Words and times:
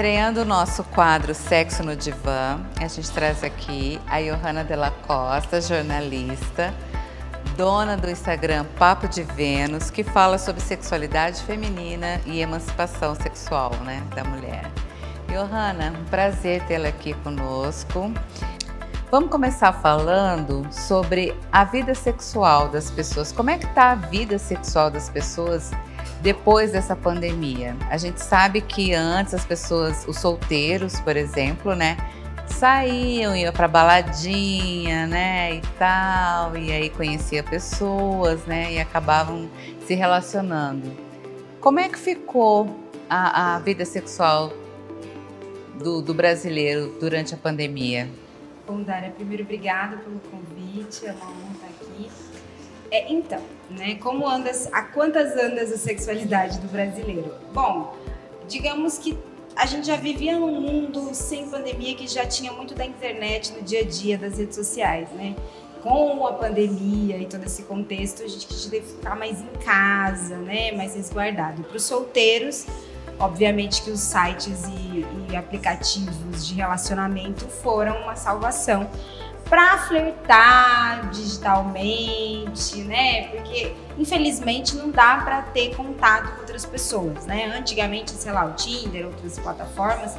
Estreando 0.00 0.40
o 0.40 0.44
nosso 0.46 0.82
quadro 0.82 1.34
Sexo 1.34 1.82
no 1.82 1.94
Divã, 1.94 2.58
a 2.80 2.88
gente 2.88 3.10
traz 3.10 3.44
aqui 3.44 4.00
a 4.06 4.18
Johanna 4.18 4.64
Della 4.64 4.90
Costa, 4.90 5.60
jornalista, 5.60 6.72
dona 7.54 7.98
do 7.98 8.08
Instagram 8.08 8.64
Papo 8.78 9.06
de 9.06 9.22
Vênus, 9.22 9.90
que 9.90 10.02
fala 10.02 10.38
sobre 10.38 10.62
sexualidade 10.62 11.42
feminina 11.42 12.18
e 12.24 12.40
emancipação 12.40 13.14
sexual 13.14 13.72
né, 13.84 14.02
da 14.16 14.24
mulher. 14.24 14.70
Johanna, 15.28 15.92
um 16.00 16.04
prazer 16.06 16.64
tê-la 16.64 16.88
aqui 16.88 17.12
conosco. 17.22 18.10
Vamos 19.10 19.28
começar 19.28 19.70
falando 19.70 20.66
sobre 20.72 21.36
a 21.52 21.62
vida 21.62 21.94
sexual 21.94 22.70
das 22.70 22.90
pessoas. 22.90 23.32
Como 23.32 23.50
é 23.50 23.58
que 23.58 23.66
está 23.66 23.90
a 23.90 23.96
vida 23.96 24.38
sexual 24.38 24.90
das 24.90 25.10
pessoas 25.10 25.70
depois 26.20 26.72
dessa 26.72 26.94
pandemia? 26.94 27.76
A 27.90 27.96
gente 27.96 28.20
sabe 28.20 28.60
que 28.60 28.92
antes 28.94 29.34
as 29.34 29.44
pessoas, 29.44 30.06
os 30.06 30.18
solteiros, 30.18 31.00
por 31.00 31.16
exemplo, 31.16 31.74
né, 31.74 31.96
saíam, 32.46 33.34
iam 33.34 33.52
para 33.52 33.66
baladinha, 33.68 35.06
né, 35.06 35.54
e 35.54 35.60
tal, 35.78 36.56
e 36.56 36.70
aí 36.70 36.90
conhecia 36.90 37.42
pessoas, 37.42 38.44
né, 38.44 38.74
e 38.74 38.78
acabavam 38.78 39.48
se 39.86 39.94
relacionando. 39.94 40.92
Como 41.60 41.78
é 41.78 41.88
que 41.88 41.98
ficou 41.98 42.68
a, 43.08 43.56
a 43.56 43.58
vida 43.60 43.84
sexual 43.84 44.52
do, 45.82 46.02
do 46.02 46.12
brasileiro 46.12 46.96
durante 47.00 47.34
a 47.34 47.36
pandemia? 47.36 48.08
Bom, 48.66 48.82
Dária, 48.82 49.10
primeiro, 49.10 49.42
obrigada 49.42 49.96
pelo 49.96 50.20
convite, 50.20 51.06
é 51.06 51.12
uma 51.12 51.26
honra 51.26 51.52
estar 51.54 51.66
aqui. 51.66 52.10
É, 52.90 53.12
então, 53.12 53.40
né, 53.70 53.96
como 53.96 54.28
anda, 54.28 54.50
a 54.72 54.82
quantas 54.82 55.36
andas 55.36 55.72
a 55.72 55.78
sexualidade 55.78 56.58
do 56.58 56.68
brasileiro? 56.68 57.34
Bom, 57.52 57.94
digamos 58.48 58.98
que 58.98 59.16
a 59.56 59.66
gente 59.66 59.86
já 59.86 59.96
vivia 59.96 60.38
num 60.38 60.60
mundo 60.60 61.10
sem 61.14 61.48
pandemia 61.48 61.94
que 61.94 62.06
já 62.06 62.26
tinha 62.26 62.52
muito 62.52 62.74
da 62.74 62.84
internet 62.84 63.52
no 63.52 63.62
dia 63.62 63.80
a 63.80 63.84
dia, 63.84 64.18
das 64.18 64.38
redes 64.38 64.56
sociais, 64.56 65.08
né? 65.10 65.34
Com 65.82 66.26
a 66.26 66.32
pandemia 66.34 67.16
e 67.18 67.26
todo 67.26 67.44
esse 67.44 67.62
contexto, 67.62 68.22
a 68.22 68.28
gente 68.28 68.46
queria 68.46 68.82
ficar 68.82 69.16
mais 69.16 69.40
em 69.40 69.64
casa, 69.64 70.36
né? 70.36 70.72
Mais 70.72 70.94
resguardado. 70.94 71.62
Para 71.62 71.76
os 71.76 71.84
solteiros, 71.84 72.66
Obviamente 73.20 73.82
que 73.82 73.90
os 73.90 74.00
sites 74.00 74.64
e, 74.66 75.04
e 75.30 75.36
aplicativos 75.36 76.46
de 76.46 76.54
relacionamento 76.54 77.46
foram 77.46 78.00
uma 78.00 78.16
salvação 78.16 78.90
para 79.50 79.78
flertar 79.78 81.10
digitalmente, 81.10 82.82
né? 82.84 83.24
Porque 83.28 83.74
infelizmente 83.98 84.76
não 84.76 84.90
dá 84.90 85.16
para 85.24 85.42
ter 85.42 85.74
contato 85.74 86.32
com 86.34 86.40
outras 86.42 86.64
pessoas, 86.64 87.26
né? 87.26 87.52
Antigamente, 87.58 88.12
sei 88.12 88.30
lá, 88.30 88.46
o 88.46 88.52
Tinder, 88.52 89.06
outras 89.06 89.40
plataformas, 89.40 90.16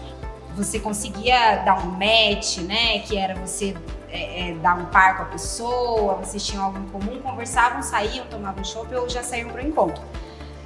você 0.54 0.82
conseguia 0.82 1.64
dar 1.64 1.80
um 1.80 1.92
match, 1.92 2.58
né? 2.58 3.00
Que 3.00 3.18
era 3.18 3.34
você 3.36 3.74
é, 4.10 4.50
é, 4.50 4.54
dar 4.56 4.76
um 4.76 4.88
par 4.88 5.16
com 5.16 5.24
a 5.24 5.28
pessoa, 5.28 6.16
vocês 6.16 6.46
tinham 6.46 6.66
algo 6.66 6.80
em 6.80 6.88
comum, 6.90 7.22
conversavam, 7.22 7.82
saíam, 7.82 8.26
tomavam 8.26 8.66
chopp 8.66 8.94
ou 8.94 9.08
já 9.08 9.24
saíam 9.24 9.50
para 9.50 9.64
o 9.64 9.66
encontro. 9.66 10.04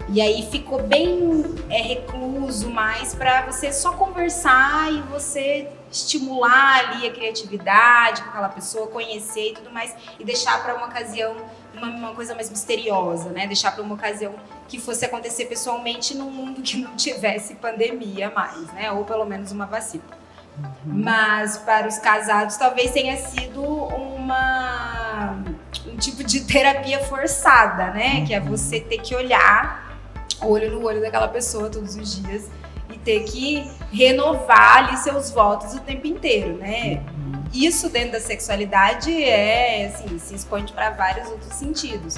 E 0.08 0.22
aí 0.22 0.48
ficou 0.52 0.84
bem 0.84 1.44
é, 1.70 1.82
recluso 1.82 2.70
mais 2.70 3.16
para 3.16 3.42
você 3.46 3.74
só 3.74 3.94
conversar 3.94 4.92
e 4.92 5.02
você 5.02 5.68
estimular 5.92 6.90
ali 6.90 7.08
a 7.08 7.12
criatividade 7.12 8.22
com 8.22 8.30
aquela 8.30 8.50
pessoa, 8.50 8.88
conhecer 8.88 9.50
e 9.50 9.54
tudo 9.54 9.72
mais, 9.72 9.96
e 10.20 10.24
deixar 10.24 10.62
para 10.62 10.76
uma 10.76 10.88
ocasião, 10.88 11.36
uma, 11.74 11.88
uma, 11.88 12.14
coisa 12.14 12.36
mais 12.36 12.50
misteriosa, 12.50 13.30
né? 13.30 13.48
Deixar 13.48 13.72
para 13.72 13.82
uma 13.82 13.96
ocasião 13.96 14.36
que 14.68 14.80
fosse 14.80 15.06
acontecer 15.06 15.46
pessoalmente 15.46 16.16
num 16.16 16.30
mundo 16.30 16.62
que 16.62 16.78
não 16.78 16.96
tivesse 16.96 17.56
pandemia 17.56 18.30
mais, 18.30 18.72
né? 18.74 18.92
Ou 18.92 19.06
pelo 19.06 19.26
menos 19.26 19.52
uma 19.52 19.66
vacina. 19.66 20.04
Uhum. 20.58 20.74
Mas 21.04 21.58
para 21.58 21.88
os 21.88 21.98
casados 21.98 22.58
talvez 22.58 22.92
tenha 22.92 23.18
sido 23.18 23.62
uma 23.62 25.36
um 25.88 25.98
tipo 25.98 26.24
de 26.24 26.42
terapia 26.42 27.04
forçada, 27.06 27.92
né? 27.92 28.26
Que 28.26 28.34
é 28.34 28.40
você 28.40 28.80
ter 28.80 29.00
que 29.00 29.16
olhar 29.16 29.85
olho 30.42 30.72
no 30.72 30.86
olho 30.86 31.02
daquela 31.02 31.28
pessoa 31.28 31.70
todos 31.70 31.96
os 31.96 32.22
dias 32.22 32.50
e 32.94 32.98
ter 32.98 33.24
que 33.24 33.70
renovar 33.92 34.86
ali 34.86 34.98
seus 34.98 35.32
votos 35.32 35.74
o 35.74 35.80
tempo 35.80 36.08
inteiro, 36.08 36.58
né? 36.58 37.04
Isso 37.54 37.90
dentro 37.90 38.14
da 38.14 38.20
sexualidade 38.20 39.12
é, 39.24 39.88
assim, 39.88 40.20
se 40.20 40.36
expõe 40.36 40.66
para 40.68 40.92
vários 40.92 41.30
outros 41.30 41.54
sentidos, 41.54 42.18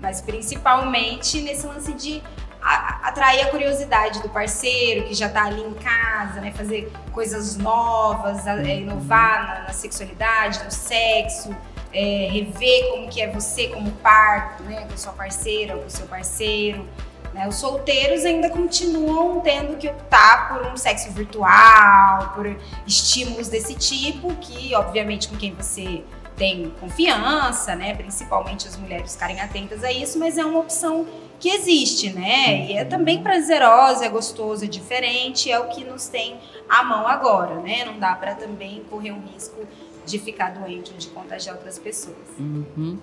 mas 0.00 0.20
principalmente 0.20 1.40
nesse 1.42 1.66
lance 1.66 1.92
de 1.92 2.22
atrair 2.64 3.42
a 3.42 3.50
curiosidade 3.50 4.22
do 4.22 4.28
parceiro 4.30 5.06
que 5.06 5.14
já 5.14 5.26
está 5.26 5.44
ali 5.44 5.62
em 5.62 5.74
casa, 5.74 6.40
né? 6.40 6.50
Fazer 6.52 6.90
coisas 7.12 7.56
novas, 7.56 8.46
é, 8.46 8.78
inovar 8.78 9.46
na, 9.46 9.60
na 9.64 9.72
sexualidade, 9.72 10.64
no 10.64 10.70
sexo, 10.70 11.54
é, 11.92 12.28
rever 12.30 12.90
como 12.90 13.08
que 13.08 13.20
é 13.20 13.30
você 13.30 13.68
como 13.68 13.90
par, 13.92 14.56
né? 14.62 14.86
Com 14.90 14.96
sua 14.96 15.12
parceira 15.12 15.76
ou 15.76 15.82
com 15.82 15.90
seu 15.90 16.06
parceiro. 16.06 16.86
Né? 17.34 17.48
Os 17.48 17.56
solteiros 17.56 18.24
ainda 18.24 18.48
continuam 18.48 19.40
tendo 19.40 19.76
que 19.76 19.88
optar 19.88 20.48
por 20.48 20.66
um 20.68 20.76
sexo 20.76 21.10
virtual, 21.10 22.32
por 22.32 22.46
estímulos 22.86 23.48
desse 23.48 23.74
tipo, 23.74 24.32
que 24.36 24.72
obviamente 24.76 25.28
com 25.28 25.36
quem 25.36 25.52
você 25.52 26.04
tem 26.36 26.72
confiança, 26.80 27.74
né? 27.74 27.94
Principalmente 27.94 28.66
as 28.68 28.76
mulheres 28.76 29.14
ficarem 29.14 29.40
atentas 29.40 29.82
a 29.84 29.92
isso, 29.92 30.18
mas 30.18 30.38
é 30.38 30.44
uma 30.44 30.60
opção 30.60 31.06
que 31.40 31.48
existe, 31.48 32.12
né? 32.12 32.66
E 32.66 32.76
é 32.76 32.84
também 32.84 33.22
prazerosa, 33.22 34.04
é 34.04 34.08
gostoso, 34.08 34.64
é 34.64 34.68
diferente, 34.68 35.50
é 35.50 35.58
o 35.58 35.68
que 35.68 35.84
nos 35.84 36.06
tem 36.08 36.38
à 36.68 36.84
mão 36.84 37.06
agora, 37.06 37.56
né? 37.60 37.84
Não 37.84 37.98
dá 37.98 38.14
para 38.14 38.34
também 38.34 38.82
correr 38.88 39.12
um 39.12 39.20
risco 39.32 39.60
de 40.06 40.18
ficar 40.18 40.50
doente 40.50 40.92
ou 40.92 40.98
de 40.98 41.08
contagiar 41.08 41.56
outras 41.56 41.78
pessoas. 41.78 42.28
Uhum. 42.38 42.98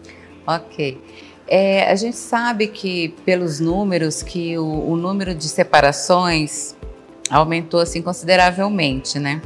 Ok. 0.48 1.02
É, 1.48 1.92
a 1.92 1.96
gente 1.96 2.18
sabe 2.18 2.68
que, 2.68 3.10
pelos 3.26 3.60
números, 3.60 4.24
que 4.24 4.58
o, 4.58 4.90
o 4.90 4.96
número 4.96 5.36
de 5.36 5.50
separações 5.50 6.76
aumentou 7.30 7.80
assim 7.80 8.02
consideravelmente, 8.02 9.20
né? 9.20 9.42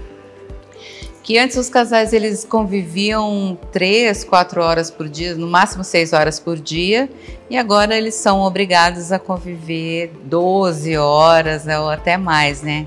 que 1.25 1.39
antes 1.39 1.57
os 1.57 1.69
casais 1.71 2.13
eles 2.13 2.45
conviviam 2.45 3.57
três, 3.71 4.23
quatro 4.23 4.61
horas 4.61 4.91
por 4.91 5.09
dia, 5.09 5.33
no 5.33 5.47
máximo 5.47 5.83
seis 5.83 6.13
horas 6.13 6.39
por 6.39 6.55
dia, 6.55 7.09
e 7.49 7.57
agora 7.57 7.97
eles 7.97 8.13
são 8.13 8.41
obrigados 8.41 9.11
a 9.11 9.17
conviver 9.17 10.11
12 10.25 10.95
horas 10.97 11.65
né, 11.65 11.79
ou 11.79 11.89
até 11.89 12.15
mais, 12.15 12.61
né? 12.61 12.85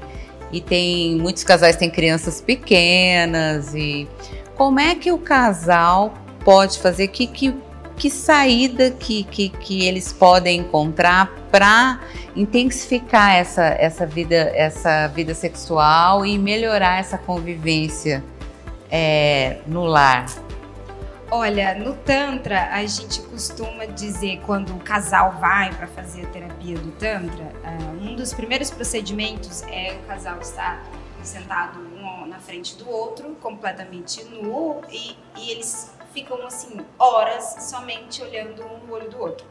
E 0.52 0.60
tem 0.60 1.16
muitos 1.16 1.42
casais 1.42 1.74
têm 1.74 1.90
crianças 1.90 2.40
pequenas 2.40 3.74
e 3.74 4.06
como 4.54 4.78
é 4.78 4.94
que 4.94 5.10
o 5.10 5.18
casal 5.18 6.14
pode 6.44 6.78
fazer 6.78 7.08
que, 7.08 7.26
que 7.26 7.52
que 7.98 8.08
saída 8.08 8.92
que, 8.92 9.24
que, 9.24 9.48
que 9.48 9.84
eles 9.84 10.12
podem 10.12 10.60
encontrar 10.60 11.30
para 11.50 12.00
intensificar 12.36 13.34
essa, 13.34 13.64
essa, 13.64 14.06
vida, 14.06 14.36
essa 14.54 15.08
vida 15.08 15.34
sexual 15.34 16.24
e 16.24 16.38
melhorar 16.38 17.00
essa 17.00 17.18
convivência 17.18 18.22
é, 18.90 19.58
no 19.66 19.84
lar? 19.84 20.26
Olha, 21.30 21.74
no 21.74 21.94
Tantra, 21.94 22.70
a 22.72 22.86
gente 22.86 23.20
costuma 23.22 23.84
dizer, 23.84 24.40
quando 24.46 24.74
o 24.74 24.78
casal 24.78 25.36
vai 25.38 25.74
para 25.74 25.86
fazer 25.86 26.24
a 26.24 26.28
terapia 26.28 26.78
do 26.78 26.90
Tantra, 26.92 27.52
uh, 27.64 28.02
um 28.02 28.16
dos 28.16 28.32
primeiros 28.32 28.70
procedimentos 28.70 29.62
é 29.64 29.92
o 29.92 30.06
casal 30.06 30.38
estar 30.40 30.82
sentado 31.22 31.80
um 31.80 32.26
na 32.26 32.38
frente 32.38 32.76
do 32.76 32.88
outro, 32.88 33.36
completamente 33.42 34.24
nu, 34.24 34.80
e, 34.90 35.16
e 35.36 35.50
eles 35.50 35.90
ficam 36.12 36.46
assim 36.46 36.80
horas 36.98 37.56
somente 37.68 38.22
olhando 38.22 38.62
um 38.64 38.86
no 38.86 38.94
olho 38.94 39.10
do 39.10 39.18
outro. 39.18 39.46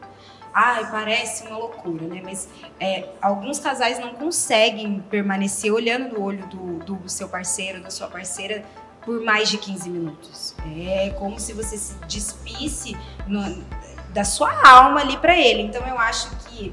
Ai, 0.52 0.90
parece 0.90 1.46
uma 1.46 1.58
loucura, 1.58 2.06
né? 2.06 2.20
Mas 2.24 2.48
é, 2.80 3.10
alguns 3.20 3.58
casais 3.58 3.98
não 3.98 4.14
conseguem 4.14 5.00
permanecer 5.10 5.72
olhando 5.72 6.14
no 6.14 6.22
olho 6.22 6.46
do, 6.46 6.78
do 6.78 7.08
seu 7.08 7.28
parceiro, 7.28 7.80
da 7.82 7.90
sua 7.90 8.08
parceira, 8.08 8.64
por 9.02 9.22
mais 9.22 9.48
de 9.48 9.58
15 9.58 9.88
minutos. 9.90 10.54
É 10.76 11.10
como 11.18 11.38
se 11.38 11.52
você 11.52 11.76
se 11.76 11.94
despisse 12.06 12.96
no, 13.26 13.62
da 14.10 14.24
sua 14.24 14.52
alma 14.66 15.00
ali 15.00 15.16
para 15.16 15.38
ele. 15.38 15.62
Então 15.62 15.86
eu 15.86 15.98
acho 15.98 16.30
que 16.46 16.72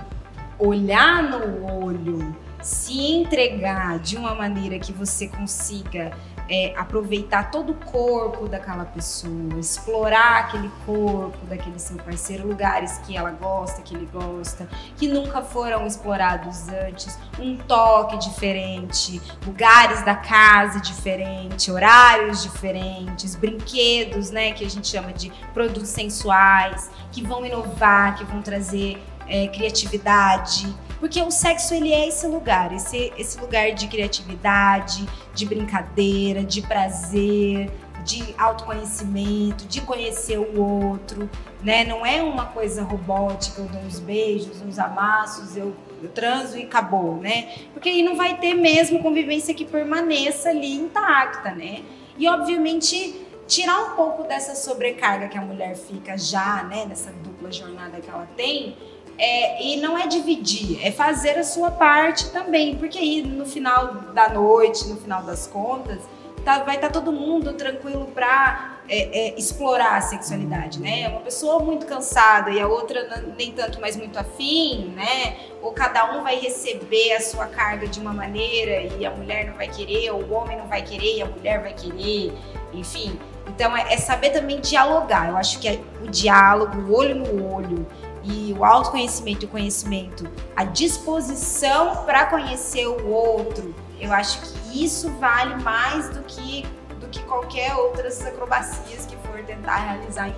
olhar 0.57 1.21
no 1.23 1.83
olho, 1.83 2.35
se 2.61 3.11
entregar 3.11 3.99
de 3.99 4.17
uma 4.17 4.33
maneira 4.33 4.79
que 4.79 4.91
você 4.91 5.27
consiga 5.27 6.11
é, 6.50 6.74
aproveitar 6.77 7.50
todo 7.51 7.71
o 7.71 7.75
corpo 7.75 8.47
daquela 8.47 8.86
pessoa, 8.86 9.59
explorar 9.59 10.42
aquele 10.42 10.71
corpo 10.86 11.38
daquele 11.47 11.80
seu 11.80 11.97
parceiro, 11.97 12.47
lugares 12.47 13.00
que 13.00 13.18
ela 13.18 13.31
gosta, 13.31 13.81
que 13.81 13.95
ele 13.95 14.07
gosta, 14.12 14.68
que 14.97 15.07
nunca 15.07 15.42
foram 15.42 15.86
explorados 15.86 16.68
antes, 16.69 17.18
um 17.39 17.57
toque 17.57 18.18
diferente, 18.18 19.21
lugares 19.45 20.03
da 20.06 20.15
casa 20.15 20.80
diferente, 20.80 21.71
horários 21.71 22.44
diferentes, 22.44 23.36
brinquedos, 23.36 24.30
né, 24.30 24.51
que 24.51 24.63
a 24.63 24.69
gente 24.69 24.88
chama 24.88 25.12
de 25.12 25.31
produtos 25.53 25.89
sensuais, 25.89 26.89
que 27.12 27.24
vão 27.24 27.45
inovar, 27.45 28.15
que 28.18 28.24
vão 28.24 28.41
trazer 28.41 29.01
é, 29.27 29.48
criatividade 29.48 30.75
Porque 31.00 31.21
o 31.21 31.31
sexo 31.31 31.74
ele 31.74 31.94
é 31.94 32.07
esse 32.07 32.27
lugar, 32.27 32.74
esse, 32.74 33.12
esse 33.18 33.39
lugar 33.39 33.71
de 33.74 33.88
criatividade, 33.88 35.06
de 35.33 35.45
brincadeira, 35.45 36.44
de 36.44 36.62
prazer, 36.62 37.71
de 38.06 38.36
autoconhecimento, 38.38 39.65
de 39.65 39.81
conhecer 39.81 40.38
o 40.38 40.62
outro, 40.62 41.30
né? 41.62 41.83
Não 41.83 42.06
é 42.06 42.21
uma 42.21 42.45
coisa 42.45 42.83
robótica, 42.83 43.62
eu 43.62 43.68
dou 43.68 43.81
uns 43.81 44.00
beijos, 44.00 44.62
uns 44.62 44.77
amassos, 44.77 45.57
eu, 45.57 45.75
eu 46.01 46.09
transo 46.09 46.57
e 46.57 46.63
acabou, 46.63 47.18
né? 47.18 47.50
Porque 47.74 47.89
aí 47.89 48.03
não 48.03 48.15
vai 48.15 48.38
ter 48.38 48.53
mesmo 48.53 49.01
convivência 49.01 49.53
que 49.53 49.65
permaneça 49.65 50.50
ali 50.50 50.74
intacta, 50.74 51.51
né? 51.51 51.83
E 52.18 52.27
obviamente 52.30 53.25
tirar 53.48 53.91
um 53.91 53.95
pouco 53.95 54.24
dessa 54.24 54.56
sobrecarga 54.56 55.27
que 55.27 55.38
a 55.38 55.41
mulher 55.41 55.75
fica 55.75 56.18
já, 56.18 56.63
né, 56.63 56.86
nessa 56.86 57.12
dupla 57.12 57.51
jornada 57.51 58.00
que 58.00 58.09
ela 58.09 58.27
tem, 58.36 58.75
é, 59.17 59.63
e 59.63 59.77
não 59.77 59.97
é 59.97 60.07
dividir, 60.07 60.85
é 60.85 60.91
fazer 60.91 61.38
a 61.38 61.44
sua 61.44 61.71
parte 61.71 62.29
também, 62.31 62.75
porque 62.75 62.97
aí 62.97 63.21
no 63.21 63.45
final 63.45 63.94
da 64.13 64.29
noite, 64.29 64.88
no 64.88 64.97
final 64.97 65.23
das 65.23 65.47
contas, 65.47 66.01
tá, 66.44 66.59
vai 66.59 66.75
estar 66.75 66.88
tá 66.88 66.94
todo 66.94 67.12
mundo 67.12 67.53
tranquilo 67.53 68.07
para 68.13 68.75
é, 68.88 69.29
é, 69.29 69.39
explorar 69.39 69.97
a 69.97 70.01
sexualidade, 70.01 70.79
né? 70.79 71.07
Uma 71.09 71.21
pessoa 71.21 71.59
muito 71.59 71.85
cansada 71.88 72.51
e 72.51 72.59
a 72.59 72.67
outra 72.67 73.23
nem 73.38 73.51
tanto, 73.51 73.81
mas 73.81 73.95
muito 73.95 74.17
afim, 74.19 74.94
né? 74.95 75.38
Ou 75.62 75.71
cada 75.71 76.15
um 76.15 76.23
vai 76.23 76.39
receber 76.39 77.13
a 77.13 77.21
sua 77.21 77.47
carga 77.47 77.88
de 77.88 78.00
uma 78.00 78.13
maneira 78.13 78.81
e 78.97 79.06
a 79.06 79.12
mulher 79.12 79.47
não 79.47 79.56
vai 79.56 79.67
querer, 79.67 80.12
ou 80.12 80.21
o 80.21 80.33
homem 80.33 80.57
não 80.57 80.67
vai 80.67 80.83
querer 80.83 81.17
e 81.17 81.21
a 81.21 81.25
mulher 81.25 81.62
vai 81.62 81.73
querer, 81.73 82.31
enfim. 82.73 83.19
Então 83.47 83.75
é, 83.75 83.94
é 83.94 83.97
saber 83.97 84.29
também 84.29 84.59
dialogar. 84.59 85.29
Eu 85.29 85.38
acho 85.38 85.59
que 85.59 85.67
é 85.67 85.79
o 86.03 86.07
diálogo, 86.07 86.77
o 86.77 86.95
olho 86.95 87.15
no 87.15 87.53
olho 87.53 87.88
e 88.25 88.54
o 88.57 88.66
autoconhecimento 88.66 89.45
e 89.45 89.48
o 89.48 89.50
conhecimento, 89.50 90.27
a 90.56 90.63
disposição 90.63 92.04
para 92.06 92.25
conhecer 92.25 92.88
o 92.88 93.07
outro, 93.07 93.74
eu 94.00 94.12
acho 94.12 94.42
que 94.42 94.83
isso 94.83 95.10
vale 95.19 95.56
mais 95.63 96.10
do 96.10 96.22
que, 96.24 96.66
do 97.00 97.07
que 97.07 97.22
qualquer 97.24 97.75
outras 97.75 98.25
acrobacias 98.25 99.06
que 99.06 99.16
for 99.18 99.42
tentar 99.44 99.77
realizar. 99.77 100.33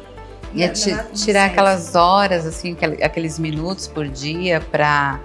E 0.54 0.64
é 0.64 0.70
tirar 0.70 1.46
aquelas 1.46 1.96
horas, 1.96 2.46
assim, 2.46 2.76
aqueles 3.04 3.38
minutos 3.38 3.88
por 3.88 4.08
dia 4.08 4.62
para 4.72 5.20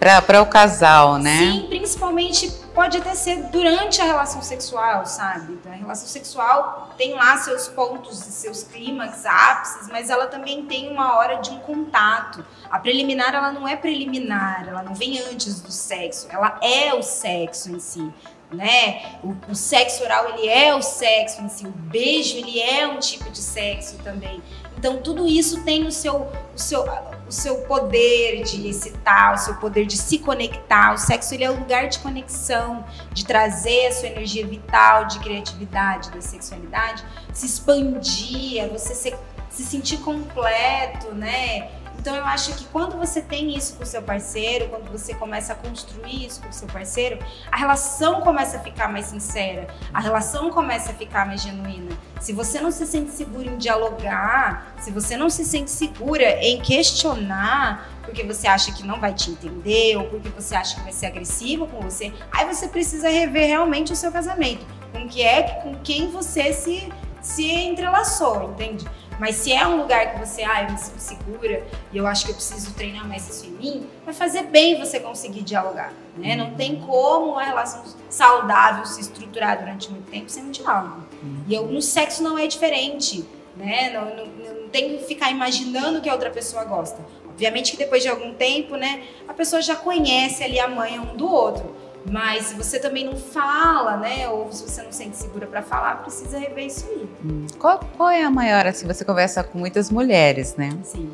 para 0.00 0.40
o 0.40 0.46
casal, 0.46 1.18
né? 1.18 1.38
Sim, 1.38 1.66
principalmente 1.68 2.50
pode 2.74 2.96
até 2.96 3.14
ser 3.14 3.42
durante 3.50 4.00
a 4.00 4.04
relação 4.04 4.40
sexual, 4.40 5.04
sabe? 5.04 5.58
A 5.66 5.74
relação 5.74 6.08
sexual 6.08 6.94
tem 6.96 7.12
lá 7.12 7.36
seus 7.36 7.68
pontos, 7.68 8.16
seus 8.16 8.62
clímax, 8.62 9.26
ápices, 9.26 9.88
mas 9.88 10.08
ela 10.08 10.26
também 10.26 10.64
tem 10.64 10.90
uma 10.90 11.18
hora 11.18 11.36
de 11.36 11.50
um 11.50 11.58
contato. 11.58 12.42
A 12.70 12.78
preliminar, 12.78 13.34
ela 13.34 13.52
não 13.52 13.68
é 13.68 13.76
preliminar, 13.76 14.66
ela 14.66 14.82
não 14.82 14.94
vem 14.94 15.18
antes 15.30 15.60
do 15.60 15.70
sexo, 15.70 16.28
ela 16.30 16.58
é 16.62 16.94
o 16.94 17.02
sexo 17.02 17.70
em 17.70 17.78
si 17.78 18.10
né? 18.52 19.18
O, 19.22 19.52
o, 19.52 19.54
sexo 19.54 20.02
oral 20.02 20.30
ele 20.30 20.48
é 20.48 20.74
o 20.74 20.82
sexo 20.82 21.40
em 21.40 21.48
si, 21.48 21.66
o 21.66 21.70
beijo 21.70 22.36
ele 22.36 22.60
é 22.60 22.86
um 22.86 22.98
tipo 22.98 23.30
de 23.30 23.38
sexo 23.38 23.96
também. 23.98 24.42
Então 24.76 24.98
tudo 24.98 25.26
isso 25.26 25.62
tem 25.62 25.86
o 25.86 25.92
seu, 25.92 26.28
o 26.54 26.58
seu, 26.58 26.84
o 27.30 27.32
seu 27.32 27.58
poder 27.58 28.42
de 28.42 28.68
excitar, 28.68 29.34
o 29.34 29.38
seu 29.38 29.54
poder 29.54 29.86
de 29.86 29.96
se 29.96 30.18
conectar. 30.18 30.92
O 30.92 30.98
sexo 30.98 31.32
ele 31.32 31.44
é 31.44 31.50
o 31.50 31.56
lugar 31.56 31.88
de 31.88 32.00
conexão, 32.00 32.84
de 33.12 33.24
trazer 33.24 33.86
a 33.86 33.92
sua 33.92 34.08
energia 34.08 34.44
vital, 34.44 35.04
de 35.04 35.20
criatividade, 35.20 36.10
da 36.10 36.20
sexualidade, 36.20 37.04
se 37.32 37.46
expandir, 37.46 38.60
é 38.60 38.66
você 38.66 38.96
se, 38.96 39.14
se 39.48 39.62
sentir 39.62 39.98
completo, 39.98 41.14
né? 41.14 41.70
Então 42.00 42.16
eu 42.16 42.24
acho 42.24 42.54
que 42.54 42.64
quando 42.64 42.96
você 42.96 43.20
tem 43.20 43.54
isso 43.54 43.76
com 43.76 43.82
o 43.82 43.86
seu 43.86 44.00
parceiro, 44.00 44.70
quando 44.70 44.90
você 44.90 45.12
começa 45.12 45.52
a 45.52 45.56
construir 45.56 46.24
isso 46.24 46.40
com 46.40 46.48
o 46.48 46.52
seu 46.52 46.66
parceiro, 46.66 47.18
a 47.52 47.58
relação 47.58 48.22
começa 48.22 48.56
a 48.56 48.60
ficar 48.60 48.90
mais 48.90 49.04
sincera, 49.06 49.66
a 49.92 50.00
relação 50.00 50.48
começa 50.48 50.92
a 50.92 50.94
ficar 50.94 51.26
mais 51.26 51.42
genuína. 51.42 51.94
Se 52.18 52.32
você 52.32 52.58
não 52.58 52.70
se 52.70 52.86
sente 52.86 53.10
seguro 53.10 53.50
em 53.50 53.58
dialogar, 53.58 54.74
se 54.78 54.90
você 54.90 55.14
não 55.14 55.28
se 55.28 55.44
sente 55.44 55.70
segura 55.70 56.42
em 56.42 56.62
questionar, 56.62 57.90
porque 58.02 58.24
você 58.24 58.48
acha 58.48 58.72
que 58.72 58.82
não 58.82 58.98
vai 58.98 59.12
te 59.12 59.30
entender 59.30 59.98
ou 59.98 60.04
porque 60.04 60.30
você 60.30 60.54
acha 60.54 60.76
que 60.76 60.80
vai 60.80 60.92
ser 60.92 61.04
agressivo 61.04 61.66
com 61.66 61.82
você, 61.82 62.14
aí 62.32 62.46
você 62.46 62.66
precisa 62.66 63.10
rever 63.10 63.46
realmente 63.46 63.92
o 63.92 63.96
seu 63.96 64.10
casamento, 64.10 64.64
com 64.90 65.06
que 65.06 65.20
é 65.20 65.42
com 65.62 65.74
quem 65.74 66.10
você 66.10 66.50
se 66.54 66.90
se 67.20 67.44
entrelaçou, 67.44 68.50
entende? 68.50 68.86
Mas 69.20 69.36
se 69.36 69.52
é 69.52 69.66
um 69.66 69.76
lugar 69.76 70.14
que 70.14 70.18
você, 70.18 70.42
ah, 70.42 70.62
eu 70.62 70.72
me 70.72 70.78
sinto 70.78 70.98
segura 70.98 71.62
e 71.92 71.98
eu 71.98 72.06
acho 72.06 72.24
que 72.24 72.30
eu 72.30 72.34
preciso 72.34 72.72
treinar 72.72 73.06
mais 73.06 73.28
isso 73.28 73.44
em 73.44 73.50
mim, 73.50 73.86
vai 74.02 74.14
fazer 74.14 74.44
bem 74.44 74.80
você 74.80 74.98
conseguir 74.98 75.42
dialogar, 75.42 75.92
né? 76.16 76.34
Não 76.34 76.54
tem 76.54 76.76
como 76.76 77.32
uma 77.32 77.44
relação 77.44 77.84
saudável 78.08 78.86
se 78.86 78.98
estruturar 79.02 79.58
durante 79.58 79.90
muito 79.90 80.10
tempo 80.10 80.30
sem 80.30 80.44
um 80.44 80.50
diálogo. 80.50 81.02
E 81.46 81.54
eu, 81.54 81.66
no 81.66 81.82
sexo 81.82 82.22
não 82.22 82.38
é 82.38 82.46
diferente, 82.46 83.22
né? 83.54 83.90
Não, 83.90 84.06
não, 84.16 84.62
não 84.62 84.68
tem 84.70 84.96
que 84.96 85.04
ficar 85.04 85.30
imaginando 85.30 85.98
o 85.98 86.00
que 86.00 86.08
a 86.08 86.14
outra 86.14 86.30
pessoa 86.30 86.64
gosta. 86.64 86.98
Obviamente 87.28 87.72
que 87.72 87.76
depois 87.76 88.02
de 88.02 88.08
algum 88.08 88.32
tempo, 88.32 88.74
né, 88.76 89.02
a 89.28 89.34
pessoa 89.34 89.60
já 89.60 89.76
conhece 89.76 90.42
ali 90.42 90.58
a 90.58 90.66
mãe 90.66 90.98
um 90.98 91.14
do 91.14 91.30
outro. 91.30 91.76
Mas 92.08 92.46
se 92.46 92.54
você 92.54 92.78
também 92.78 93.04
não 93.04 93.16
fala, 93.16 93.96
né? 93.96 94.28
Ou 94.28 94.50
se 94.52 94.62
você 94.62 94.82
não 94.82 94.92
sente 94.92 95.16
segura 95.16 95.46
para 95.46 95.62
falar, 95.62 95.96
precisa 95.96 96.38
rever 96.38 96.66
isso 96.66 96.86
aí. 96.88 97.08
Hum. 97.24 97.46
Qual, 97.58 97.80
qual, 97.96 98.10
é 98.10 98.22
a 98.22 98.30
maior, 98.30 98.66
assim, 98.66 98.86
você 98.86 99.04
conversa 99.04 99.44
com 99.44 99.58
muitas 99.58 99.90
mulheres, 99.90 100.56
né? 100.56 100.70
Sim. 100.82 101.10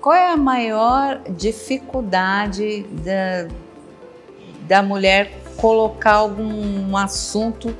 Qual 0.00 0.14
é 0.14 0.30
a 0.30 0.36
maior 0.36 1.20
dificuldade 1.28 2.82
da, 3.04 3.48
da 4.62 4.82
mulher 4.82 5.32
colocar 5.56 6.12
algum 6.12 6.96
assunto 6.96 7.74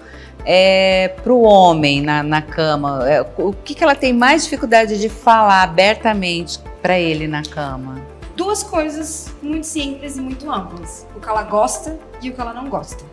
é, 0.45 1.09
para 1.23 1.33
o 1.33 1.43
homem 1.43 2.03
na, 2.03 2.25
na 2.25 2.43
cama? 2.43 3.09
É, 3.09 3.25
o 3.39 3.53
que, 3.53 3.73
que 3.75 3.85
ela 3.85 3.95
tem 3.95 4.13
mais 4.13 4.43
dificuldade 4.43 4.99
de 4.99 5.09
falar 5.09 5.63
abertamente 5.63 6.59
para 6.83 6.99
ele 6.99 7.29
na 7.29 7.43
cama? 7.45 8.08
Duas 8.39 8.63
coisas 8.63 9.35
muito 9.43 9.67
simples 9.67 10.17
e 10.17 10.21
muito 10.21 10.51
amplas: 10.51 11.07
o 11.15 11.21
que 11.21 11.29
ela 11.29 11.43
gosta 11.43 11.99
e 12.23 12.31
o 12.31 12.33
que 12.33 12.41
ela 12.41 12.55
não 12.55 12.71
gosta. 12.71 13.05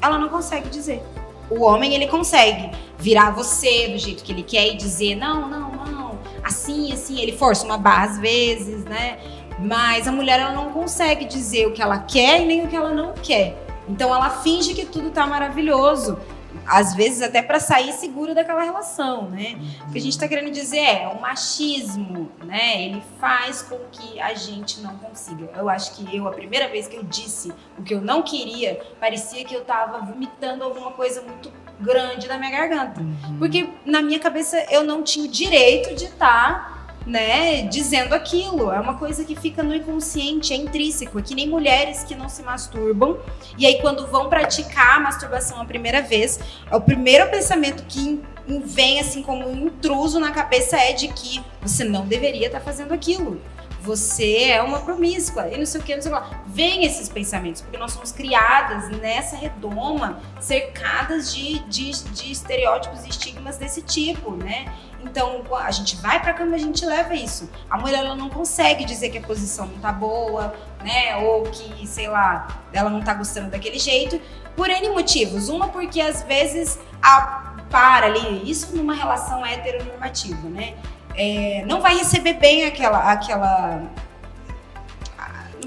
Ela 0.00 0.16
não 0.16 0.28
consegue 0.28 0.70
dizer. 0.70 1.02
O 1.50 1.62
homem 1.62 1.92
ele 1.92 2.06
consegue 2.06 2.70
virar 2.96 3.30
você 3.30 3.88
do 3.88 3.98
jeito 3.98 4.24
que 4.24 4.32
ele 4.32 4.42
quer 4.42 4.68
e 4.68 4.76
dizer 4.76 5.14
não, 5.16 5.46
não, 5.48 5.70
não, 5.72 6.18
assim, 6.42 6.92
assim. 6.92 7.20
Ele 7.20 7.36
força 7.36 7.66
uma 7.66 7.76
barra 7.76 8.04
às 8.04 8.18
vezes, 8.18 8.84
né? 8.84 9.18
Mas 9.58 10.08
a 10.08 10.12
mulher 10.12 10.40
ela 10.40 10.52
não 10.52 10.70
consegue 10.70 11.26
dizer 11.26 11.66
o 11.66 11.72
que 11.72 11.82
ela 11.82 11.98
quer 11.98 12.40
e 12.40 12.46
nem 12.46 12.64
o 12.64 12.68
que 12.68 12.76
ela 12.76 12.94
não 12.94 13.12
quer. 13.12 13.62
Então 13.88 14.14
ela 14.14 14.30
finge 14.30 14.72
que 14.72 14.86
tudo 14.86 15.10
tá 15.10 15.26
maravilhoso 15.26 16.18
às 16.66 16.94
vezes 16.94 17.22
até 17.22 17.42
para 17.42 17.60
sair 17.60 17.92
seguro 17.92 18.34
daquela 18.34 18.62
relação, 18.62 19.28
né? 19.28 19.56
O 19.88 19.92
que 19.92 19.98
a 19.98 20.00
gente 20.00 20.12
está 20.12 20.28
querendo 20.28 20.50
dizer 20.50 20.78
é 20.78 21.08
o 21.08 21.20
machismo, 21.20 22.30
né? 22.44 22.82
Ele 22.82 23.02
faz 23.20 23.62
com 23.62 23.78
que 23.90 24.20
a 24.20 24.34
gente 24.34 24.80
não 24.80 24.96
consiga. 24.96 25.50
Eu 25.56 25.68
acho 25.68 25.94
que 25.94 26.16
eu 26.16 26.26
a 26.28 26.32
primeira 26.32 26.68
vez 26.68 26.86
que 26.86 26.96
eu 26.96 27.02
disse 27.02 27.52
o 27.78 27.82
que 27.82 27.94
eu 27.94 28.00
não 28.00 28.22
queria, 28.22 28.80
parecia 29.00 29.44
que 29.44 29.54
eu 29.54 29.62
estava 29.62 29.98
vomitando 30.00 30.64
alguma 30.64 30.92
coisa 30.92 31.22
muito 31.22 31.52
grande 31.80 32.28
na 32.28 32.38
minha 32.38 32.50
garganta, 32.50 33.00
uhum. 33.00 33.38
porque 33.38 33.68
na 33.84 34.00
minha 34.00 34.20
cabeça 34.20 34.64
eu 34.70 34.84
não 34.84 35.02
tinha 35.02 35.24
o 35.26 35.28
direito 35.28 35.94
de 35.94 36.04
estar 36.04 36.70
tá 36.70 36.73
né, 37.06 37.62
dizendo 37.62 38.14
aquilo. 38.14 38.70
É 38.70 38.80
uma 38.80 38.94
coisa 38.94 39.24
que 39.24 39.36
fica 39.36 39.62
no 39.62 39.74
inconsciente, 39.74 40.52
é 40.52 40.56
intrínseco. 40.56 41.18
É 41.18 41.22
que 41.22 41.34
nem 41.34 41.48
mulheres 41.48 42.02
que 42.02 42.14
não 42.14 42.28
se 42.28 42.42
masturbam. 42.42 43.18
E 43.58 43.66
aí, 43.66 43.80
quando 43.80 44.06
vão 44.06 44.28
praticar 44.28 44.96
a 44.96 45.00
masturbação 45.00 45.60
a 45.60 45.64
primeira 45.64 46.02
vez, 46.02 46.38
é 46.70 46.76
o 46.76 46.80
primeiro 46.80 47.30
pensamento 47.30 47.84
que 47.86 48.22
vem 48.46 49.00
assim 49.00 49.22
como 49.22 49.48
um 49.48 49.66
intruso 49.66 50.20
na 50.20 50.30
cabeça 50.30 50.76
é 50.76 50.92
de 50.92 51.08
que 51.08 51.42
você 51.62 51.82
não 51.82 52.06
deveria 52.06 52.46
estar 52.46 52.58
tá 52.58 52.64
fazendo 52.64 52.92
aquilo. 52.92 53.40
Você 53.84 54.44
é 54.44 54.62
uma 54.62 54.80
promíscua 54.80 55.48
e 55.48 55.58
não 55.58 55.66
sei 55.66 55.78
o 55.78 55.84
que, 55.84 55.94
não 55.94 56.00
sei 56.00 56.10
o 56.10 56.14
que 56.14 56.20
lá. 56.20 56.42
Vem 56.46 56.86
esses 56.86 57.06
pensamentos, 57.06 57.60
porque 57.60 57.76
nós 57.76 57.92
somos 57.92 58.10
criadas 58.10 58.88
nessa 58.98 59.36
redoma, 59.36 60.20
cercadas 60.40 61.34
de, 61.34 61.58
de, 61.68 61.90
de 61.90 62.32
estereótipos 62.32 63.04
e 63.04 63.10
estigmas 63.10 63.58
desse 63.58 63.82
tipo, 63.82 64.30
né? 64.30 64.72
Então, 65.02 65.44
a 65.58 65.70
gente 65.70 65.96
vai 65.96 66.18
pra 66.18 66.32
cama, 66.32 66.56
a 66.56 66.58
gente 66.58 66.86
leva 66.86 67.14
isso. 67.14 67.50
A 67.68 67.76
mulher 67.76 67.98
ela 67.98 68.16
não 68.16 68.30
consegue 68.30 68.86
dizer 68.86 69.10
que 69.10 69.18
a 69.18 69.22
posição 69.22 69.66
não 69.66 69.78
tá 69.78 69.92
boa, 69.92 70.54
né? 70.82 71.18
Ou 71.18 71.42
que, 71.42 71.86
sei 71.86 72.08
lá, 72.08 72.64
ela 72.72 72.88
não 72.88 73.02
tá 73.02 73.12
gostando 73.12 73.50
daquele 73.50 73.78
jeito, 73.78 74.18
por 74.56 74.70
N 74.70 74.88
motivos. 74.88 75.50
Uma 75.50 75.68
porque 75.68 76.00
às 76.00 76.22
vezes 76.22 76.78
a 77.02 77.52
para 77.70 78.06
ali, 78.06 78.48
isso 78.48 78.76
numa 78.76 78.94
relação 78.94 79.44
heteronormativa, 79.44 80.48
né? 80.48 80.74
É, 81.16 81.64
não 81.66 81.80
vai 81.80 81.96
receber 81.96 82.34
bem 82.34 82.64
aquela, 82.64 83.10
aquela 83.10 83.82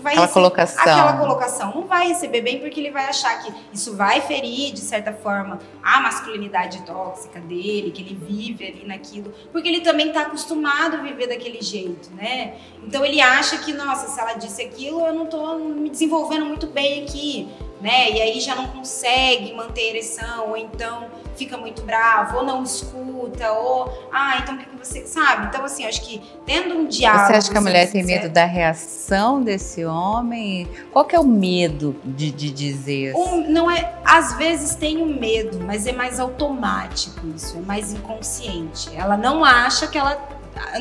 vai 0.07 0.13
aquela 0.13 0.25
receber, 0.25 0.33
colocação. 0.33 0.81
aquela 0.81 1.17
colocação. 1.17 1.75
Não 1.75 1.87
vai 1.87 2.07
receber 2.07 2.41
bem 2.41 2.59
porque 2.59 2.79
ele 2.79 2.91
vai 2.91 3.05
achar 3.05 3.41
que 3.43 3.53
isso 3.73 3.95
vai 3.95 4.21
ferir, 4.21 4.73
de 4.73 4.79
certa 4.79 5.13
forma, 5.13 5.59
a 5.83 6.01
masculinidade 6.01 6.81
tóxica 6.83 7.39
dele, 7.39 7.91
que 7.91 8.01
ele 8.01 8.15
vive 8.15 8.65
ali 8.65 8.85
naquilo, 8.85 9.33
porque 9.51 9.67
ele 9.67 9.81
também 9.81 10.07
está 10.07 10.21
acostumado 10.21 10.95
a 10.97 11.01
viver 11.01 11.27
daquele 11.27 11.61
jeito, 11.61 12.09
né? 12.15 12.55
Então 12.83 13.03
ele 13.03 13.21
acha 13.21 13.57
que, 13.57 13.73
nossa, 13.73 14.07
se 14.07 14.19
ela 14.19 14.33
disse 14.33 14.61
aquilo, 14.61 15.05
eu 15.05 15.13
não 15.13 15.25
estou 15.25 15.59
me 15.59 15.89
desenvolvendo 15.89 16.45
muito 16.45 16.67
bem 16.67 17.03
aqui 17.03 17.47
né? 17.81 18.11
E 18.11 18.21
aí 18.21 18.39
já 18.39 18.55
não 18.55 18.67
consegue 18.67 19.53
manter 19.53 19.81
a 19.81 19.89
ereção, 19.89 20.49
ou 20.49 20.57
então 20.57 21.07
fica 21.37 21.57
muito 21.57 21.81
bravo, 21.83 22.37
ou 22.37 22.43
não 22.43 22.63
escuta, 22.63 23.51
ou 23.51 24.09
ah, 24.11 24.39
então 24.39 24.55
o 24.55 24.57
que, 24.57 24.65
que 24.65 24.77
você 24.77 25.05
sabe? 25.05 25.47
Então, 25.47 25.63
assim, 25.63 25.85
acho 25.85 26.01
que 26.01 26.21
tendo 26.45 26.75
um 26.75 26.87
diálogo. 26.87 27.27
Você 27.27 27.33
acha 27.33 27.51
que 27.51 27.57
a 27.57 27.61
mulher 27.61 27.91
tem 27.91 28.01
sincero, 28.01 28.23
medo 28.23 28.33
da 28.33 28.45
reação 28.45 29.41
desse 29.41 29.85
homem? 29.85 30.67
Qual 30.91 31.05
que 31.05 31.15
é 31.15 31.19
o 31.19 31.25
medo 31.25 31.95
de, 32.03 32.31
de 32.31 32.49
dizer? 32.49 33.13
Um, 33.15 33.49
não 33.49 33.69
é, 33.69 33.95
às 34.03 34.33
vezes 34.33 34.75
tem 34.75 34.97
o 34.97 35.05
um 35.05 35.19
medo, 35.19 35.59
mas 35.65 35.85
é 35.85 35.91
mais 35.91 36.19
automático 36.19 37.25
isso, 37.35 37.57
é 37.57 37.61
mais 37.61 37.93
inconsciente. 37.93 38.89
Ela 38.95 39.15
não 39.15 39.45
acha 39.45 39.87
que 39.87 39.97
ela, 39.97 40.17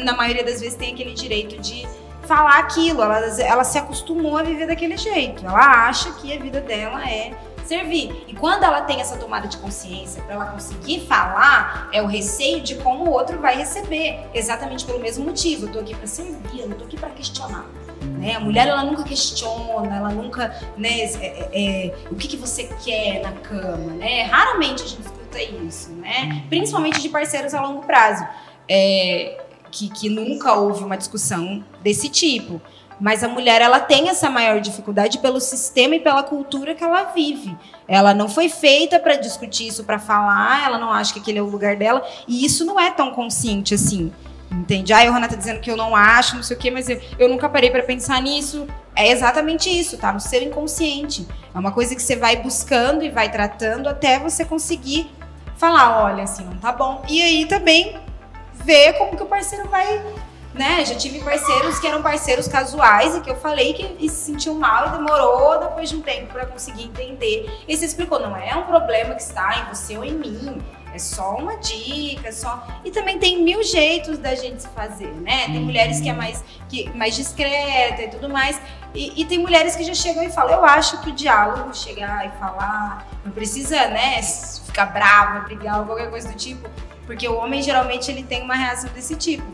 na 0.03 0.17
maioria 0.17 0.45
das 0.45 0.61
vezes, 0.61 0.75
tem 0.75 0.95
aquele 0.95 1.13
direito 1.13 1.61
de 1.61 1.87
falar 2.27 2.59
aquilo. 2.59 3.03
Ela, 3.03 3.19
ela 3.41 3.65
se 3.65 3.79
acostumou 3.79 4.37
a 4.37 4.43
viver 4.43 4.67
daquele 4.67 4.97
jeito. 4.97 5.45
Ela 5.47 5.89
acha 5.89 6.11
que 6.13 6.33
a 6.37 6.41
vida 6.41 6.61
dela 6.61 7.09
é 7.09 7.33
servir. 7.67 8.25
E 8.27 8.35
quando 8.35 8.65
ela 8.65 8.83
tem 8.83 9.01
essa 9.01 9.17
tomada 9.17 9.49
de 9.49 9.57
consciência 9.59 10.23
para 10.23 10.35
ela 10.35 10.47
conseguir 10.47 11.07
falar, 11.07 11.89
é 11.93 12.03
o 12.03 12.07
receio 12.07 12.61
de 12.61 12.77
como 12.77 13.05
o 13.05 13.11
outro 13.11 13.41
vai 13.41 13.57
receber, 13.57 14.21
exatamente 14.33 14.85
pelo 14.85 15.01
mesmo 15.01 15.25
motivo. 15.25 15.67
Eu 15.67 15.73
tô 15.73 15.79
aqui 15.81 15.95
para 15.95 16.07
servir, 16.07 16.61
eu 16.61 16.69
não 16.69 16.77
tô 16.77 16.85
aqui 16.85 16.97
para 16.97 17.11
questionar. 17.11 17.67
Né? 18.19 18.35
A 18.35 18.41
mulher 18.41 18.69
ela 18.69 18.85
nunca 18.85 19.03
questiona, 19.03 19.97
ela 19.97 20.11
nunca, 20.11 20.55
né, 20.77 21.01
é, 21.01 21.17
é, 21.21 21.87
é, 21.87 21.95
o 22.11 22.15
que, 22.15 22.29
que 22.29 22.37
você 22.37 22.65
quer 22.85 23.23
na 23.23 23.33
cama, 23.33 23.93
né? 23.95 24.23
Raramente 24.25 24.83
a 24.83 24.87
gente 24.87 25.01
escuta 25.01 25.43
isso, 25.43 25.91
né? 25.93 26.45
Principalmente 26.49 27.01
de 27.01 27.09
parceiros 27.09 27.55
a 27.55 27.61
longo 27.61 27.85
prazo. 27.85 28.27
É, 28.69 29.45
que, 29.71 29.89
que 29.91 30.09
nunca 30.09 30.55
houve 30.55 30.83
uma 30.83 30.97
discussão 30.97 31.65
desse 31.83 32.09
tipo. 32.09 32.61
Mas 32.99 33.23
a 33.23 33.29
mulher 33.29 33.61
ela 33.61 33.79
tem 33.79 34.09
essa 34.09 34.31
maior 34.31 34.61
dificuldade 34.61 35.19
pelo 35.19 35.41
sistema 35.41 35.97
e 35.97 36.01
pela 36.01 36.23
cultura 36.23 36.75
que 36.75 36.83
ela 36.83 37.05
vive. 37.05 37.57
Ela 37.87 38.15
não 38.15 38.29
foi 38.29 38.49
feita 38.49 38.99
para 38.99 39.17
discutir 39.17 39.69
isso, 39.69 39.85
para 39.85 39.99
falar, 39.99 40.65
ela 40.65 40.79
não 40.79 40.91
acha 40.91 41.13
que 41.13 41.21
aquele 41.21 41.39
é 41.39 41.43
o 41.43 41.47
lugar 41.47 41.77
dela, 41.77 42.03
e 42.27 42.45
isso 42.45 42.65
não 42.65 42.81
é 42.81 42.91
tão 42.91 43.11
consciente 43.11 43.75
assim. 43.75 44.13
Entende? 44.51 44.93
Ah, 44.93 45.03
o 45.11 45.13
Renato 45.13 45.35
tá 45.35 45.39
dizendo 45.39 45.61
que 45.61 45.71
eu 45.71 45.77
não 45.77 45.95
acho, 45.95 46.37
não 46.37 46.43
sei 46.43 46.57
o 46.57 46.61
quê, 46.61 46.71
mas 46.71 46.89
eu, 46.89 47.01
eu 47.19 47.29
nunca 47.29 47.49
parei 47.49 47.71
para 47.71 47.83
pensar 47.83 48.23
nisso. 48.23 48.67
É 48.95 49.11
exatamente 49.11 49.69
isso, 49.69 49.99
tá? 49.99 50.13
No 50.13 50.21
seu 50.21 50.43
inconsciente. 50.43 51.27
É 51.55 51.59
uma 51.59 51.73
coisa 51.73 51.95
que 51.95 52.03
você 52.03 52.17
vai 52.17 52.37
buscando 52.37 53.05
e 53.05 53.11
vai 53.11 53.31
tratando 53.31 53.89
até 53.89 54.19
você 54.19 54.45
conseguir 54.45 55.11
falar, 55.57 56.05
olha, 56.05 56.23
assim, 56.23 56.45
não 56.45 56.57
tá 56.59 56.73
bom. 56.73 57.03
E 57.09 57.21
aí 57.21 57.47
também 57.47 57.99
ver 58.65 58.95
como 58.95 59.17
que 59.17 59.23
o 59.23 59.27
parceiro 59.27 59.69
vai. 59.69 60.03
Né? 60.57 60.85
Já 60.87 60.95
tive 60.95 61.21
parceiros 61.21 61.79
que 61.79 61.87
eram 61.87 62.03
parceiros 62.03 62.49
casuais 62.49 63.15
e 63.15 63.21
que 63.21 63.31
eu 63.31 63.37
falei 63.37 63.75
que 63.75 64.09
se 64.09 64.33
sentiu 64.33 64.55
mal 64.55 64.89
e 64.89 64.91
demorou 64.93 65.61
depois 65.61 65.91
de 65.91 65.97
um 65.97 66.01
tempo 66.01 66.33
para 66.33 66.47
conseguir 66.47 66.85
entender. 66.85 67.47
E 67.69 67.77
você 67.77 67.85
explicou, 67.85 68.19
não 68.19 68.35
é 68.35 68.55
um 68.57 68.63
problema 68.63 69.15
que 69.15 69.23
está 69.23 69.61
em 69.61 69.75
você 69.75 69.99
ou 69.99 70.05
em 70.05 70.13
mim. 70.13 70.63
É 70.95 70.99
só 70.99 71.37
uma 71.37 71.59
dica, 71.59 72.33
só. 72.33 72.67
E 72.83 72.91
também 72.91 73.19
tem 73.19 73.43
mil 73.43 73.63
jeitos 73.63 74.17
da 74.17 74.35
gente 74.35 74.63
se 74.63 74.69
fazer, 74.69 75.13
né? 75.17 75.45
Tem 75.45 75.61
mulheres 75.61 76.01
que 76.01 76.09
é 76.09 76.15
mais, 76.15 76.43
que, 76.71 76.89
mais 76.97 77.15
discreta 77.15 78.01
e 78.01 78.09
tudo 78.09 78.31
mais. 78.31 78.59
E, 78.95 79.21
e, 79.21 79.27
tem 79.27 79.39
mulheres 79.39 79.77
que 79.77 79.85
já 79.85 79.93
chegam 79.93 80.23
e 80.23 80.31
falam, 80.31 80.55
eu 80.55 80.65
acho 80.65 81.03
que 81.03 81.11
o 81.11 81.13
diálogo, 81.13 81.75
chegar 81.77 82.25
e 82.25 82.31
falar, 82.39 83.07
não 83.23 83.31
precisa, 83.31 83.89
né, 83.89 84.23
ficar 84.23 84.87
brava, 84.87 85.41
brigar 85.41 85.81
ou 85.81 85.85
qualquer 85.85 86.09
coisa 86.09 86.29
do 86.29 86.35
tipo 86.35 86.67
porque 87.07 87.27
o 87.29 87.37
homem 87.37 87.63
geralmente 87.63 88.11
ele 88.11 88.25
tem 88.25 88.43
uma 88.43 88.57
reação 88.57 88.91
desse 88.91 89.15
tipo, 89.15 89.45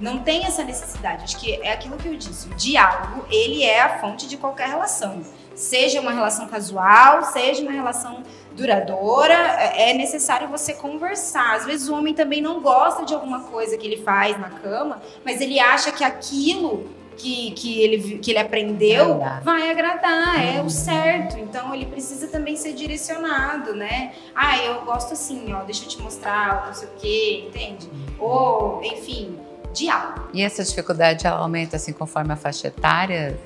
não 0.00 0.18
tem 0.18 0.44
essa 0.44 0.62
necessidade. 0.62 1.24
Acho 1.24 1.38
que 1.38 1.54
é 1.62 1.72
aquilo 1.72 1.96
que 1.96 2.08
eu 2.08 2.16
disse. 2.16 2.48
O 2.48 2.54
diálogo, 2.54 3.24
ele 3.30 3.62
é 3.62 3.80
a 3.80 3.98
fonte 3.98 4.28
de 4.28 4.36
qualquer 4.36 4.68
relação. 4.68 5.22
Seja 5.54 6.00
uma 6.00 6.12
relação 6.12 6.46
casual, 6.48 7.22
seja 7.24 7.62
uma 7.62 7.72
relação 7.72 8.22
duradoura, 8.56 9.34
é, 9.34 9.90
é 9.90 9.94
necessário 9.94 10.48
você 10.48 10.74
conversar. 10.74 11.56
Às 11.56 11.64
vezes 11.64 11.88
o 11.88 11.94
homem 11.94 12.14
também 12.14 12.40
não 12.40 12.60
gosta 12.60 13.04
de 13.04 13.14
alguma 13.14 13.40
coisa 13.44 13.76
que 13.76 13.86
ele 13.86 14.02
faz 14.02 14.38
na 14.38 14.50
cama, 14.50 15.00
mas 15.24 15.40
ele 15.40 15.58
acha 15.60 15.92
que 15.92 16.04
aquilo 16.04 16.88
que, 17.16 17.52
que, 17.52 17.80
ele, 17.80 18.18
que 18.18 18.30
ele 18.30 18.38
aprendeu 18.38 19.20
vai 19.42 19.70
agradar, 19.70 20.44
é 20.44 20.60
o 20.60 20.68
certo. 20.68 21.38
Então 21.38 21.74
ele 21.74 21.86
precisa 21.86 22.28
também 22.28 22.56
ser 22.56 22.72
direcionado, 22.74 23.74
né? 23.74 24.12
Ah, 24.34 24.58
eu 24.62 24.82
gosto 24.82 25.12
assim, 25.14 25.52
ó, 25.52 25.62
deixa 25.62 25.84
eu 25.84 25.88
te 25.88 26.00
mostrar, 26.00 26.66
não 26.66 26.74
sei 26.74 26.88
o 26.88 26.92
quê, 26.98 27.44
entende? 27.48 27.88
Ou, 28.18 28.82
enfim, 28.84 29.38
diálogo. 29.76 30.28
E 30.32 30.42
essa 30.42 30.64
dificuldade 30.64 31.26
aumenta 31.26 31.76
assim 31.76 31.92
conforme 31.92 32.32
a 32.32 32.36
faixa 32.36 32.68
etária 32.68 33.38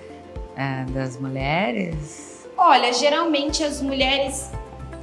é, 0.57 0.85
das 0.93 1.19
mulheres? 1.19 2.49
Olha, 2.57 2.93
geralmente 2.93 3.65
as 3.65 3.81
mulheres 3.81 4.51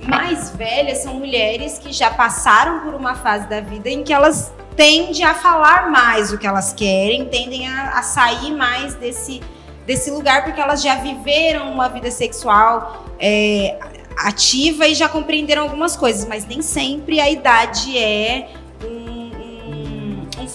mais 0.01 0.51
velhas 0.51 0.99
são 0.99 1.15
mulheres 1.15 1.79
que 1.79 1.91
já 1.91 2.11
passaram 2.11 2.81
por 2.81 2.93
uma 2.93 3.15
fase 3.15 3.47
da 3.47 3.59
vida 3.61 3.89
em 3.89 4.03
que 4.03 4.13
elas 4.13 4.53
tende 4.75 5.23
a 5.23 5.33
falar 5.33 5.89
mais 5.89 6.31
o 6.31 6.37
que 6.37 6.45
elas 6.45 6.71
querem, 6.71 7.25
tendem 7.25 7.67
a, 7.67 7.97
a 7.97 8.03
sair 8.03 8.51
mais 8.51 8.93
desse, 8.93 9.41
desse 9.87 10.11
lugar, 10.11 10.43
porque 10.43 10.61
elas 10.61 10.83
já 10.83 10.95
viveram 10.95 11.71
uma 11.71 11.89
vida 11.89 12.11
sexual 12.11 13.05
é, 13.19 13.79
ativa 14.17 14.87
e 14.87 14.93
já 14.93 15.09
compreenderam 15.09 15.63
algumas 15.63 15.95
coisas, 15.95 16.27
mas 16.27 16.45
nem 16.45 16.61
sempre 16.61 17.19
a 17.19 17.29
idade 17.29 17.97
é 17.97 18.49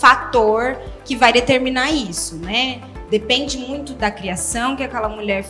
fator 0.02 0.76
que 1.04 1.14
vai 1.14 1.32
determinar 1.32 1.92
isso, 1.92 2.34
né? 2.34 2.80
Depende 3.08 3.56
muito 3.56 3.92
da 3.94 4.10
criação 4.10 4.74
que 4.74 4.82
aquela 4.82 5.08
mulher 5.08 5.44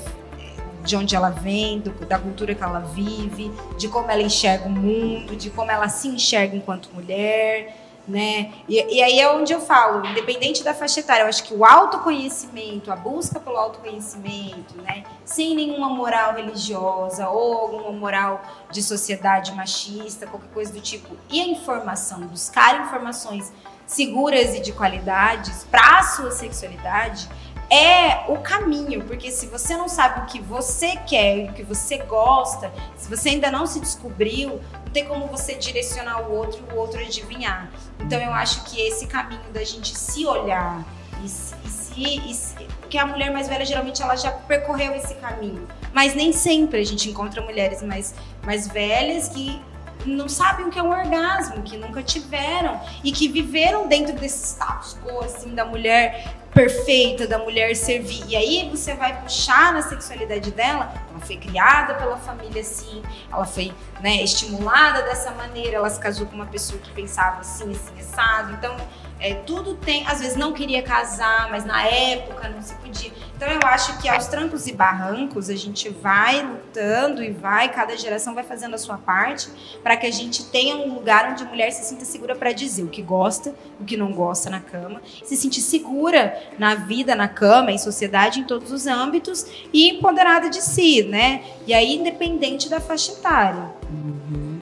de 0.85 0.95
onde 0.95 1.17
ela 1.17 1.31
vem, 1.31 1.79
do, 1.79 1.91
da 2.05 2.19
cultura 2.19 2.55
que 2.55 2.63
ela 2.63 2.81
vive, 2.81 3.51
de 3.79 3.89
como 3.89 4.11
ela 4.11 4.21
enxerga 4.21 4.67
o 4.67 4.71
mundo, 4.71 5.35
de 5.37 5.49
como 5.49 5.71
ela 5.71 5.89
se 5.89 6.09
enxerga 6.09 6.55
enquanto 6.55 6.91
mulher 6.93 7.82
né? 8.07 8.53
E, 8.69 8.97
e, 8.97 9.03
aí 9.03 9.21
é 9.21 9.31
onde 9.31 9.53
eu 9.53 9.61
falo, 9.61 10.05
independente 10.07 10.65
da 10.65 10.75
faixa 10.75 11.01
etária, 11.01 11.23
eu 11.23 11.29
acho 11.29 11.45
que 11.45 11.55
o 11.55 11.65
autoconhecimento, 11.65 12.91
a 12.91 12.97
busca 12.97 13.39
pelo 13.39 13.57
autoconhecimento, 13.57 14.81
né? 14.83 15.05
Sem 15.25 15.55
nenhuma 15.55 15.89
moral 15.89 16.35
religiosa 16.35 17.29
ou 17.29 17.59
alguma 17.59 17.93
moral 17.93 18.43
de 18.71 18.83
sociedade 18.83 19.53
machista, 19.53 20.27
qualquer 20.27 20.51
coisa 20.51 20.73
do 20.73 20.81
tipo, 20.81 21.17
e 21.31 21.41
a 21.41 21.47
informação, 21.47 22.21
buscar 22.23 22.83
informações 22.83 23.53
seguras 23.87 24.55
e 24.55 24.61
de 24.61 24.73
qualidades 24.73 25.65
para 25.71 25.99
a 25.99 26.03
sua 26.03 26.31
sexualidade 26.31 27.29
é 27.71 28.31
o 28.31 28.37
caminho, 28.39 29.03
porque 29.05 29.31
se 29.31 29.47
você 29.47 29.75
não 29.77 29.89
sabe 29.89 30.21
o 30.21 30.27
que 30.27 30.39
você 30.39 30.97
quer, 31.07 31.49
o 31.49 31.55
que 31.55 31.63
você 31.63 31.97
gosta, 31.99 32.71
se 32.97 33.09
você 33.09 33.31
ainda 33.31 33.51
não 33.51 33.67
se 33.67 33.81
descobriu, 33.81 34.61
tem 34.93 35.07
como 35.07 35.27
você 35.27 35.55
direcionar 35.55 36.23
o 36.23 36.35
outro 36.35 36.63
e 36.69 36.73
o 36.73 36.77
outro 36.77 37.01
adivinhar. 37.01 37.71
Então 38.01 38.21
eu 38.21 38.33
acho 38.33 38.65
que 38.65 38.81
esse 38.81 39.07
caminho 39.07 39.51
da 39.53 39.65
gente 39.65 39.97
se 39.97 40.27
olhar 40.27 40.85
e, 41.23 41.27
e 41.27 41.29
se, 41.29 42.31
e 42.31 42.35
se 42.35 42.55
porque 42.81 42.99
a 42.99 43.07
mulher 43.07 43.33
mais 43.33 43.49
velha 43.49 43.65
geralmente 43.65 44.03
ela 44.03 44.17
já 44.17 44.31
percorreu 44.31 44.95
esse 44.95 45.15
caminho, 45.15 45.67
mas 45.95 46.15
nem 46.15 46.33
sempre 46.33 46.81
a 46.81 46.85
gente 46.85 47.09
encontra 47.09 47.41
mulheres 47.41 47.83
mais 47.83 48.15
mais 48.43 48.69
velhas 48.69 49.29
que 49.29 49.61
não 50.05 50.29
sabem 50.29 50.67
o 50.67 50.71
que 50.71 50.79
é 50.79 50.83
um 50.83 50.91
orgasmo, 50.91 51.63
que 51.63 51.77
nunca 51.77 52.03
tiveram 52.03 52.81
e 53.05 53.13
que 53.13 53.29
viveram 53.29 53.87
dentro 53.87 54.15
desse 54.15 54.47
status 54.47 54.99
quo 55.03 55.25
assim 55.25 55.55
da 55.55 55.65
mulher 55.65 56.35
perfeita 56.53 57.27
da 57.27 57.39
mulher 57.39 57.75
servir. 57.75 58.25
E 58.29 58.37
aí 58.37 58.69
você 58.71 58.95
vai 58.95 59.21
puxar 59.23 59.73
na 59.73 59.83
sexualidade 59.83 60.51
dela, 60.51 60.93
ela 61.11 61.12
foi 61.23 61.37
criada 61.37 61.95
pela 61.95 62.17
família 62.17 62.61
assim, 62.61 63.03
ela 63.31 63.45
foi 63.45 63.73
né, 64.01 64.23
estimulada 64.23 65.03
dessa 65.03 65.31
maneira, 65.33 65.77
ela 65.77 65.91
se 65.91 66.01
casou 66.01 66.27
com 66.27 66.35
uma 66.35 66.47
pessoa 66.47 66.81
que 66.81 66.91
pensava 66.91 67.41
assim, 67.41 67.71
assim, 67.71 68.01
assado. 68.01 68.53
Então, 68.53 68.77
é, 69.23 69.35
tudo 69.35 69.77
tem, 69.77 70.05
às 70.09 70.21
vezes 70.21 70.37
não 70.37 70.53
queria 70.53 70.83
casar, 70.83 71.49
mas 71.49 71.65
na 71.65 71.87
época 71.87 72.49
não 72.49 72.61
se 72.61 72.75
podia. 72.75 73.13
Então 73.37 73.49
eu 73.49 73.61
acho 73.65 73.97
que 73.99 74.09
aos 74.09 74.27
trancos 74.27 74.67
e 74.67 74.73
barrancos 74.73 75.49
a 75.49 75.55
gente 75.55 75.89
vai 75.89 76.45
lutando 76.45 77.23
e 77.23 77.31
vai, 77.31 77.69
cada 77.71 77.97
geração 77.97 78.35
vai 78.35 78.43
fazendo 78.43 78.75
a 78.75 78.79
sua 78.79 78.99
parte 78.99 79.49
para 79.81 79.97
que 79.97 80.07
a 80.07 80.11
gente 80.11 80.45
tenha 80.47 80.77
um 80.77 80.95
lugar 80.95 81.31
onde 81.31 81.45
a 81.45 81.47
mulher 81.47 81.71
se 81.71 81.85
sinta 81.85 82.05
segura 82.05 82.35
para 82.35 82.53
dizer 82.53 82.83
o 82.83 82.89
que 82.89 83.01
gosta, 83.01 83.55
o 83.81 83.85
que 83.85 83.97
não 83.97 84.13
gosta 84.13 84.51
na 84.51 84.59
cama, 84.59 85.01
se 85.25 85.37
sentir 85.37 85.61
segura 85.61 86.41
na 86.59 86.75
vida, 86.75 87.15
na 87.15 87.29
cama, 87.29 87.71
em 87.71 87.79
sociedade, 87.79 88.41
em 88.41 88.45
todos 88.45 88.73
os 88.73 88.89
âmbitos 88.89 89.47
e 89.73 89.89
empoderada 89.89 90.51
de 90.51 90.63
si, 90.63 91.05
né? 91.13 91.43
E 91.67 91.75
aí 91.75 91.97
independente 91.97 92.71
da 92.71 92.81
faixa 92.81 93.13
etária. 93.13 93.71
Uhum. 93.91 94.59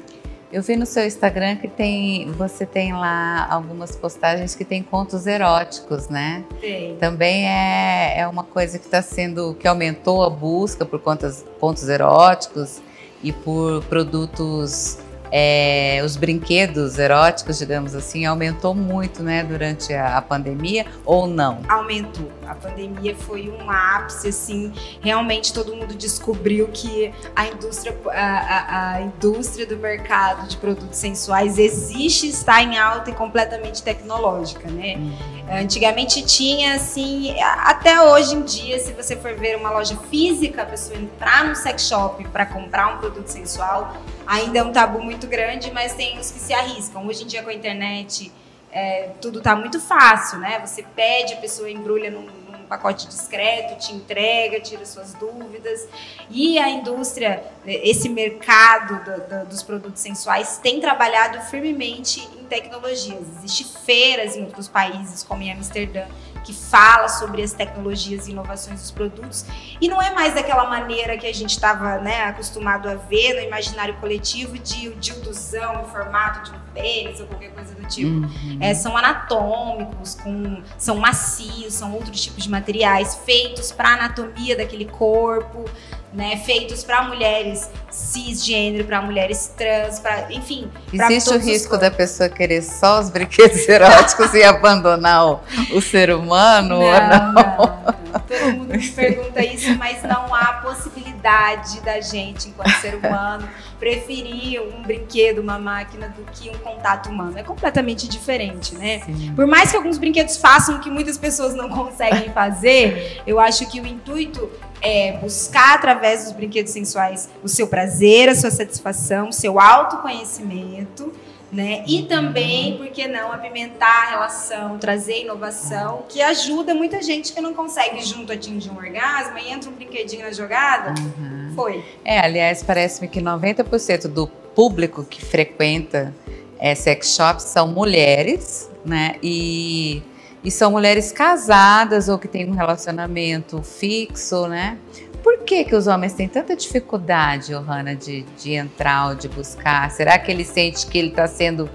Eu 0.53 0.61
vi 0.65 0.75
no 0.75 0.85
seu 0.85 1.07
Instagram 1.07 1.55
que 1.55 1.69
tem, 1.69 2.33
você 2.33 2.67
tem 2.67 2.93
lá 2.93 3.47
algumas 3.49 3.95
postagens 3.95 4.57
que 4.57 4.65
tem 4.65 4.83
contos 4.83 5.29
eróticos, 5.29 6.09
né? 6.09 6.45
Tem. 6.61 6.97
Também 6.97 7.47
é, 7.47 8.19
é 8.19 8.27
uma 8.27 8.43
coisa 8.43 8.81
que 8.81 8.85
está 8.85 9.01
sendo, 9.01 9.55
que 9.55 9.69
aumentou 9.69 10.25
a 10.25 10.29
busca 10.29 10.85
por 10.85 10.99
contos, 10.99 11.45
contos 11.61 11.89
eróticos 11.89 12.81
e 13.23 13.33
por 13.33 13.85
produtos 13.85 14.99
é, 15.31 16.03
os 16.05 16.17
brinquedos 16.17 16.99
eróticos, 16.99 17.59
digamos 17.59 17.95
assim, 17.95 18.27
aumentou 18.27 18.75
muito, 18.75 19.23
né, 19.23 19.45
durante 19.45 19.93
a, 19.95 20.19
a, 20.19 20.23
pandemia 20.23 20.87
ou 21.05 21.27
não? 21.27 21.61
Aumentou. 21.69 22.31
A 22.47 22.55
pandemia 22.55 23.15
foi 23.15 23.49
um 23.49 23.71
ápice, 23.71 24.29
assim, 24.29 24.73
realmente 25.01 25.53
todo 25.53 25.75
mundo 25.75 25.95
descobriu 25.95 26.69
que 26.69 27.13
a 27.35 27.47
indústria, 27.47 27.97
a, 28.09 28.21
a, 28.21 28.93
a 28.95 29.03
indústria 29.03 29.67
do 29.67 29.77
mercado 29.77 30.49
de 30.49 30.57
produtos 30.57 30.99
sensuais 30.99 31.59
existe, 31.59 32.29
está 32.29 32.63
em 32.63 32.77
alta 32.77 33.11
e 33.11 33.15
completamente 33.15 33.83
tecnológica, 33.83 34.69
né? 34.69 34.97
Uhum. 34.97 35.41
Antigamente 35.51 36.23
tinha, 36.23 36.75
assim, 36.75 37.35
até 37.41 38.01
hoje 38.03 38.37
em 38.37 38.43
dia, 38.43 38.79
se 38.79 38.93
você 38.93 39.17
for 39.17 39.35
ver 39.35 39.57
uma 39.57 39.71
loja 39.71 39.97
física, 40.09 40.63
a 40.63 40.67
pessoa 40.67 40.99
entrar 40.99 41.45
no 41.45 41.57
sex 41.57 41.89
shop 41.89 42.23
para 42.29 42.47
comprar 42.47 42.95
um 42.95 42.99
produto 42.99 43.27
sensual, 43.27 43.97
ainda 44.27 44.59
é 44.59 44.63
um 44.63 44.73
tabu 44.73 45.03
muito 45.03 45.27
grande, 45.27 45.71
mas 45.71 45.95
tem 45.95 46.19
os 46.19 46.31
que 46.31 46.39
se 46.39 46.53
arriscam. 46.53 47.07
Hoje 47.07 47.25
em 47.25 47.27
dia, 47.27 47.43
com 47.43 47.51
a 47.51 47.55
internet, 47.55 48.33
é, 48.73 49.11
tudo 49.21 49.39
está 49.39 49.57
muito 49.57 49.81
fácil, 49.81 50.39
né? 50.39 50.61
Você 50.65 50.83
pede, 50.83 51.35
a 51.35 51.37
pessoa 51.39 51.71
embrulha 51.71 52.11
num, 52.11 52.23
num, 52.23 52.51
pacote 52.69 53.09
discreto, 53.09 53.81
te 53.81 53.93
entrega, 53.93 54.61
tira 54.61 54.87
suas 54.87 55.13
dúvidas. 55.15 55.89
E 56.31 56.57
a 56.57 56.69
indústria, 56.69 57.43
esse 57.67 58.09
mercado 58.09 59.05
do, 59.05 59.29
do, 59.29 59.47
dos 59.47 59.63
produtos 59.65 60.01
sensuais 60.01 60.59
tem 60.63 60.81
trabalhado 60.81 61.41
firmemente 61.51 62.21
em 62.39 62.45
tecnologias. 62.45 63.27
Existem 63.39 63.67
feiras 63.85 64.37
em 64.37 64.45
outros 64.45 64.69
países, 64.69 65.25
como 65.25 65.43
em 65.43 65.51
Amsterdã, 65.51 66.07
que 66.45 66.53
fala 66.53 67.09
sobre 67.09 67.43
as 67.43 67.53
tecnologias 67.53 68.27
e 68.27 68.33
inovações 68.33 68.81
dos 68.81 68.91
produtos. 68.91 69.45
E 69.81 69.89
não 69.89 70.01
é 70.01 70.13
mais 70.15 70.35
daquela 70.35 70.69
maneira 70.69 71.17
que 71.17 71.27
a 71.27 71.35
gente 71.35 71.51
estava 71.51 71.99
né, 71.99 72.25
acostumado 72.25 72.89
a 72.89 72.95
ver 72.95 73.35
no 73.35 73.41
imaginário 73.41 73.95
coletivo 73.97 74.59
de 74.59 74.89
o 74.89 74.97
dildozão 74.97 75.83
em 75.83 75.91
formato 75.91 76.51
de 76.51 76.57
um 76.57 76.61
pênis 76.75 77.21
ou 77.21 77.27
qualquer 77.27 77.53
coisa 77.53 77.75
do 77.75 77.87
tipo. 77.87 78.09
Uhum. 78.09 78.59
É, 78.61 78.75
são 78.75 78.97
anatômicos, 78.97 80.15
com, 80.15 80.63
são 80.79 80.97
macios, 80.97 81.75
são 81.75 81.93
outros 81.93 82.21
tipos 82.21 82.45
de 82.45 82.51
materiais 82.51 83.17
feitos 83.25 83.73
para 83.73 83.91
a 83.91 83.95
anatomia 83.95 84.57
daquele 84.57 84.85
corpo 84.85 85.65
né, 86.13 86.37
feitos 86.39 86.83
para 86.83 87.03
mulheres 87.05 87.71
cisgênero, 87.89 88.85
para 88.85 89.01
mulheres 89.01 89.53
trans, 89.57 89.99
para 90.01 90.33
enfim. 90.33 90.69
Existe 90.93 91.31
o 91.31 91.39
risco 91.39 91.77
da 91.77 91.91
pessoa 91.91 92.29
querer 92.29 92.63
só 92.63 93.01
os 93.01 93.11
brinquedos 93.11 93.67
eróticos 93.69 94.35
e 94.35 94.43
abandonar 94.43 95.27
o, 95.27 95.41
o, 95.75 95.81
ser 95.81 96.11
humano? 96.11 96.81
Não, 96.81 97.33
não? 97.33 97.33
não, 97.33 98.21
Todo 98.21 98.53
mundo 98.57 98.77
me 98.77 98.89
pergunta 98.89 99.45
isso, 99.45 99.77
mas 99.77 100.03
não 100.03 100.35
há 100.35 100.55
possibilidade 100.55 101.81
da 101.81 102.01
gente, 102.01 102.49
enquanto 102.49 102.71
ser 102.81 102.95
humano, 102.97 103.49
preferir 103.79 104.61
um 104.63 104.83
brinquedo, 104.83 105.39
uma 105.39 105.59
máquina, 105.59 106.09
do 106.09 106.25
que 106.33 106.51
um 106.51 106.59
contato 106.59 107.09
humano. 107.09 107.39
É 107.39 107.43
completamente 107.43 108.09
diferente, 108.09 108.75
né? 108.75 109.01
Sim. 109.07 109.33
Por 109.35 109.47
mais 109.47 109.71
que 109.71 109.77
alguns 109.77 109.99
brinquedos 109.99 110.37
façam 110.37 110.77
o 110.77 110.81
que 110.81 110.91
muitas 110.91 111.17
pessoas 111.17 111.55
não 111.55 111.69
conseguem 111.69 112.31
fazer, 112.31 113.23
eu 113.27 113.39
acho 113.39 113.67
que 113.71 113.81
o 113.81 113.87
intuito 113.87 114.51
é 114.83 115.13
buscar 115.19 115.75
através 115.75 116.25
dos 116.25 116.33
brinquedos 116.33 116.73
sensuais 116.73 117.29
o 117.43 117.49
seu 117.49 117.67
prazer, 117.67 118.29
a 118.29 118.35
sua 118.35 118.51
satisfação, 118.51 119.29
o 119.29 119.33
seu 119.33 119.61
autoconhecimento, 119.61 121.13
né? 121.53 121.83
E 121.87 122.03
também, 122.03 122.77
por 122.77 122.87
que 122.89 123.09
não, 123.09 123.33
apimentar 123.33 124.07
a 124.07 124.11
relação, 124.11 124.79
trazer 124.79 125.23
inovação, 125.23 126.05
que 126.09 126.23
ajuda 126.23 126.75
muita 126.75 127.03
gente 127.03 127.33
que 127.33 127.41
não 127.41 127.53
consegue 127.53 128.01
junto 128.03 128.33
atingir 128.33 128.71
um 128.71 128.77
orgasmo 128.77 129.37
e 129.39 129.51
entra 129.51 129.69
um 129.69 129.73
brinquedinho 129.73 130.23
na 130.23 130.33
jogada. 130.33 130.95
Uhum. 131.01 131.53
Foi. 131.55 131.85
É, 132.05 132.21
aliás, 132.21 132.63
parece-me 132.63 133.09
que 133.09 133.21
90% 133.21 134.07
do 134.07 134.29
público 134.29 135.05
que 135.05 135.25
frequenta 135.25 136.15
é, 136.59 136.75
sex 136.75 137.17
shops 137.17 137.45
são 137.45 137.67
mulheres, 137.69 138.71
né? 138.85 139.17
E 139.23 140.03
e 140.43 140.51
são 140.51 140.71
mulheres 140.71 141.13
casadas 141.13 142.09
ou 142.09 142.19
que 142.19 142.27
têm 142.27 142.49
um 142.49 142.55
relacionamento 142.55 143.63
fixo, 143.63 144.47
né? 144.47 144.79
Por 145.23 145.39
que, 145.41 145.65
que 145.65 145.75
os 145.75 145.87
homens 145.87 146.15
têm 146.15 146.29
tanta 146.29 146.57
dificuldade, 146.57 147.49
Johanna, 147.49 147.95
de, 147.95 148.23
de 148.39 148.55
entrar 148.55 149.09
ou 149.09 149.15
de 149.15 149.29
buscar? 149.29 149.91
Será 149.91 150.19
que 150.19 150.31
ele 150.31 150.45
sente 150.45 150.87
que 150.87 150.99
ele 150.99 151.09
está 151.09 151.27
sendo. 151.27 151.69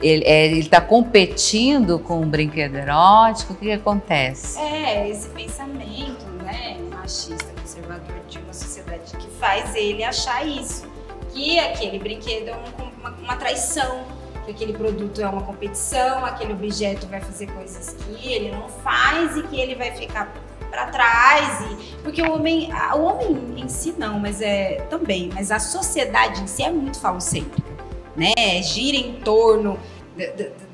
Ele 0.00 0.24
é, 0.24 0.46
está 0.52 0.80
competindo 0.80 1.98
com 1.98 2.20
um 2.20 2.28
brinquedo 2.28 2.76
erótico? 2.76 3.52
O 3.52 3.56
que, 3.56 3.66
que 3.66 3.72
acontece? 3.72 4.58
É, 4.58 5.08
esse 5.08 5.28
pensamento 5.28 6.24
né, 6.44 6.76
machista, 6.90 7.52
conservador 7.60 8.16
de 8.28 8.38
uma 8.38 8.52
sociedade 8.52 9.16
que 9.16 9.28
faz 9.38 9.74
ele 9.74 10.02
achar 10.02 10.46
isso. 10.46 10.84
Que 11.32 11.58
aquele 11.58 11.98
brinquedo 11.98 12.48
é 12.48 12.56
uma, 13.00 13.10
uma 13.10 13.36
traição 13.36 14.04
que 14.44 14.50
aquele 14.50 14.72
produto 14.72 15.20
é 15.20 15.28
uma 15.28 15.42
competição, 15.42 16.24
aquele 16.24 16.52
objeto 16.52 17.06
vai 17.06 17.20
fazer 17.20 17.46
coisas 17.52 17.94
que 17.94 18.32
ele 18.32 18.50
não 18.50 18.68
faz 18.68 19.36
e 19.36 19.42
que 19.44 19.60
ele 19.60 19.74
vai 19.74 19.92
ficar 19.92 20.32
para 20.70 20.86
trás 20.86 21.60
e 21.70 21.96
porque 22.02 22.22
o 22.22 22.32
homem, 22.32 22.70
o 22.94 23.02
homem 23.02 23.60
em 23.60 23.68
si 23.68 23.94
não, 23.98 24.18
mas 24.18 24.40
é 24.40 24.76
também, 24.88 25.30
mas 25.34 25.50
a 25.50 25.60
sociedade 25.60 26.42
em 26.42 26.46
si 26.46 26.62
é 26.62 26.70
muito 26.70 26.98
falocêntrica, 26.98 27.70
né? 28.16 28.62
Gira 28.62 28.96
em 28.96 29.20
torno 29.20 29.78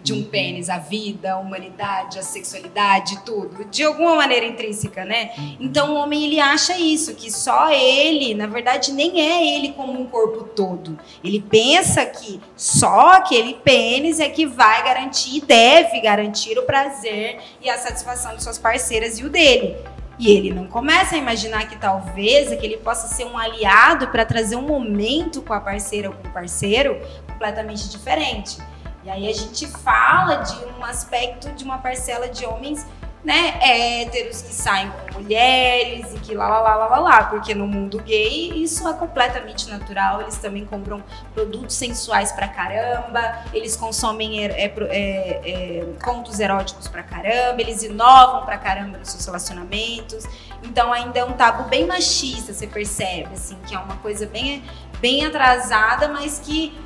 de, 0.08 0.12
um 0.14 0.22
pênis, 0.22 0.70
a 0.70 0.78
vida, 0.78 1.34
a 1.34 1.38
humanidade, 1.38 2.18
a 2.18 2.22
sexualidade, 2.22 3.20
tudo, 3.24 3.64
de 3.66 3.84
alguma 3.84 4.16
maneira 4.16 4.46
intrínseca, 4.46 5.04
né? 5.04 5.30
Então 5.60 5.94
o 5.94 5.96
homem 5.96 6.24
ele 6.24 6.40
acha 6.40 6.78
isso, 6.78 7.14
que 7.14 7.30
só 7.30 7.70
ele, 7.70 8.34
na 8.34 8.46
verdade, 8.46 8.92
nem 8.92 9.20
é 9.20 9.56
ele 9.56 9.72
como 9.72 10.00
um 10.00 10.06
corpo 10.06 10.44
todo. 10.44 10.98
Ele 11.22 11.40
pensa 11.40 12.04
que 12.06 12.40
só 12.56 13.12
aquele 13.12 13.54
pênis 13.54 14.18
é 14.18 14.28
que 14.28 14.46
vai 14.46 14.82
garantir 14.82 15.36
e 15.36 15.40
deve 15.42 16.00
garantir 16.00 16.58
o 16.58 16.62
prazer 16.62 17.38
e 17.60 17.68
a 17.68 17.76
satisfação 17.76 18.34
de 18.34 18.42
suas 18.42 18.58
parceiras 18.58 19.18
e 19.18 19.24
o 19.24 19.28
dele. 19.28 19.76
E 20.18 20.32
ele 20.32 20.52
não 20.52 20.66
começa 20.66 21.14
a 21.14 21.18
imaginar 21.18 21.68
que 21.68 21.78
talvez 21.78 22.48
que 22.48 22.66
ele 22.66 22.78
possa 22.78 23.06
ser 23.14 23.24
um 23.24 23.38
aliado 23.38 24.08
para 24.08 24.24
trazer 24.24 24.56
um 24.56 24.62
momento 24.62 25.40
com 25.42 25.52
a 25.52 25.60
parceira 25.60 26.08
ou 26.08 26.14
com 26.14 26.28
o 26.28 26.32
parceiro 26.32 26.98
completamente 27.28 27.88
diferente. 27.88 28.58
E 29.08 29.10
aí 29.10 29.26
a 29.26 29.32
gente 29.32 29.66
fala 29.66 30.34
de 30.34 30.66
um 30.78 30.84
aspecto 30.84 31.50
de 31.52 31.64
uma 31.64 31.78
parcela 31.78 32.28
de 32.28 32.44
homens 32.44 32.86
né, 33.24 33.58
héteros 33.62 34.42
que 34.42 34.52
saem 34.52 34.90
com 34.90 35.20
mulheres 35.20 36.14
e 36.14 36.18
que 36.18 36.34
lá, 36.34 36.46
lá, 36.46 36.60
lá, 36.60 36.76
lá, 36.76 36.86
lá, 36.88 36.98
lá, 36.98 37.24
porque 37.24 37.54
no 37.54 37.66
mundo 37.66 38.02
gay 38.02 38.62
isso 38.62 38.86
é 38.86 38.92
completamente 38.92 39.66
natural, 39.70 40.20
eles 40.20 40.36
também 40.36 40.66
compram 40.66 41.02
produtos 41.32 41.74
sensuais 41.74 42.32
pra 42.32 42.48
caramba, 42.48 43.44
eles 43.54 43.74
consomem 43.76 44.44
é, 44.44 44.50
é, 44.50 44.66
é, 44.70 45.86
contos 46.04 46.38
eróticos 46.38 46.86
pra 46.86 47.02
caramba, 47.02 47.62
eles 47.62 47.82
inovam 47.82 48.44
pra 48.44 48.58
caramba 48.58 48.98
nos 48.98 49.08
seus 49.08 49.24
relacionamentos, 49.24 50.26
então 50.62 50.92
ainda 50.92 51.18
é 51.18 51.24
um 51.24 51.32
tabu 51.32 51.64
bem 51.64 51.86
machista, 51.86 52.52
você 52.52 52.66
percebe, 52.66 53.30
assim, 53.32 53.56
que 53.66 53.74
é 53.74 53.78
uma 53.78 53.96
coisa 53.96 54.26
bem, 54.26 54.62
bem 55.00 55.24
atrasada, 55.24 56.08
mas 56.08 56.38
que 56.38 56.76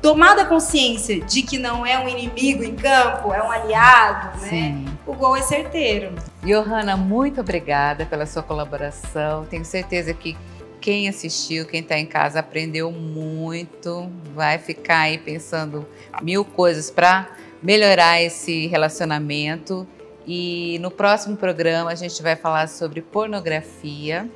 tomada 0.00 0.44
consciência 0.44 1.20
de 1.20 1.42
que 1.42 1.58
não 1.58 1.84
é 1.84 1.98
um 1.98 2.08
inimigo 2.08 2.62
em 2.62 2.74
campo, 2.74 3.32
é 3.32 3.42
um 3.42 3.50
aliado, 3.50 4.40
né? 4.40 4.84
O 5.06 5.14
gol 5.14 5.36
é 5.36 5.42
certeiro. 5.42 6.14
Johanna, 6.42 6.96
muito 6.96 7.40
obrigada 7.40 8.06
pela 8.06 8.26
sua 8.26 8.42
colaboração. 8.42 9.44
Tenho 9.44 9.64
certeza 9.64 10.14
que 10.14 10.36
quem 10.80 11.08
assistiu, 11.08 11.66
quem 11.66 11.80
está 11.80 11.98
em 11.98 12.06
casa, 12.06 12.40
aprendeu 12.40 12.90
muito. 12.90 14.10
Vai 14.34 14.58
ficar 14.58 15.00
aí 15.00 15.18
pensando 15.18 15.86
mil 16.22 16.44
coisas 16.44 16.90
para 16.90 17.28
melhorar 17.62 18.22
esse 18.22 18.66
relacionamento. 18.66 19.86
E 20.26 20.78
no 20.80 20.90
próximo 20.90 21.36
programa 21.36 21.90
a 21.90 21.94
gente 21.94 22.22
vai 22.22 22.36
falar 22.36 22.68
sobre 22.68 23.02
pornografia. 23.02 24.28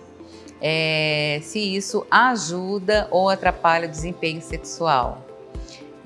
É, 0.61 1.41
se 1.43 1.59
isso 1.59 2.07
ajuda 2.11 3.09
ou 3.11 3.29
atrapalha 3.29 3.87
o 3.87 3.91
desempenho 3.91 4.41
sexual. 4.41 5.24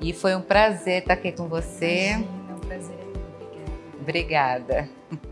E 0.01 0.13
foi 0.13 0.35
um 0.35 0.41
prazer 0.41 1.01
estar 1.01 1.13
aqui 1.13 1.31
com 1.31 1.47
você. 1.47 2.11
Imagina, 2.11 2.55
um 2.55 2.59
prazer. 2.59 2.95
Obrigada. 3.99 4.89
Obrigada. 5.09 5.29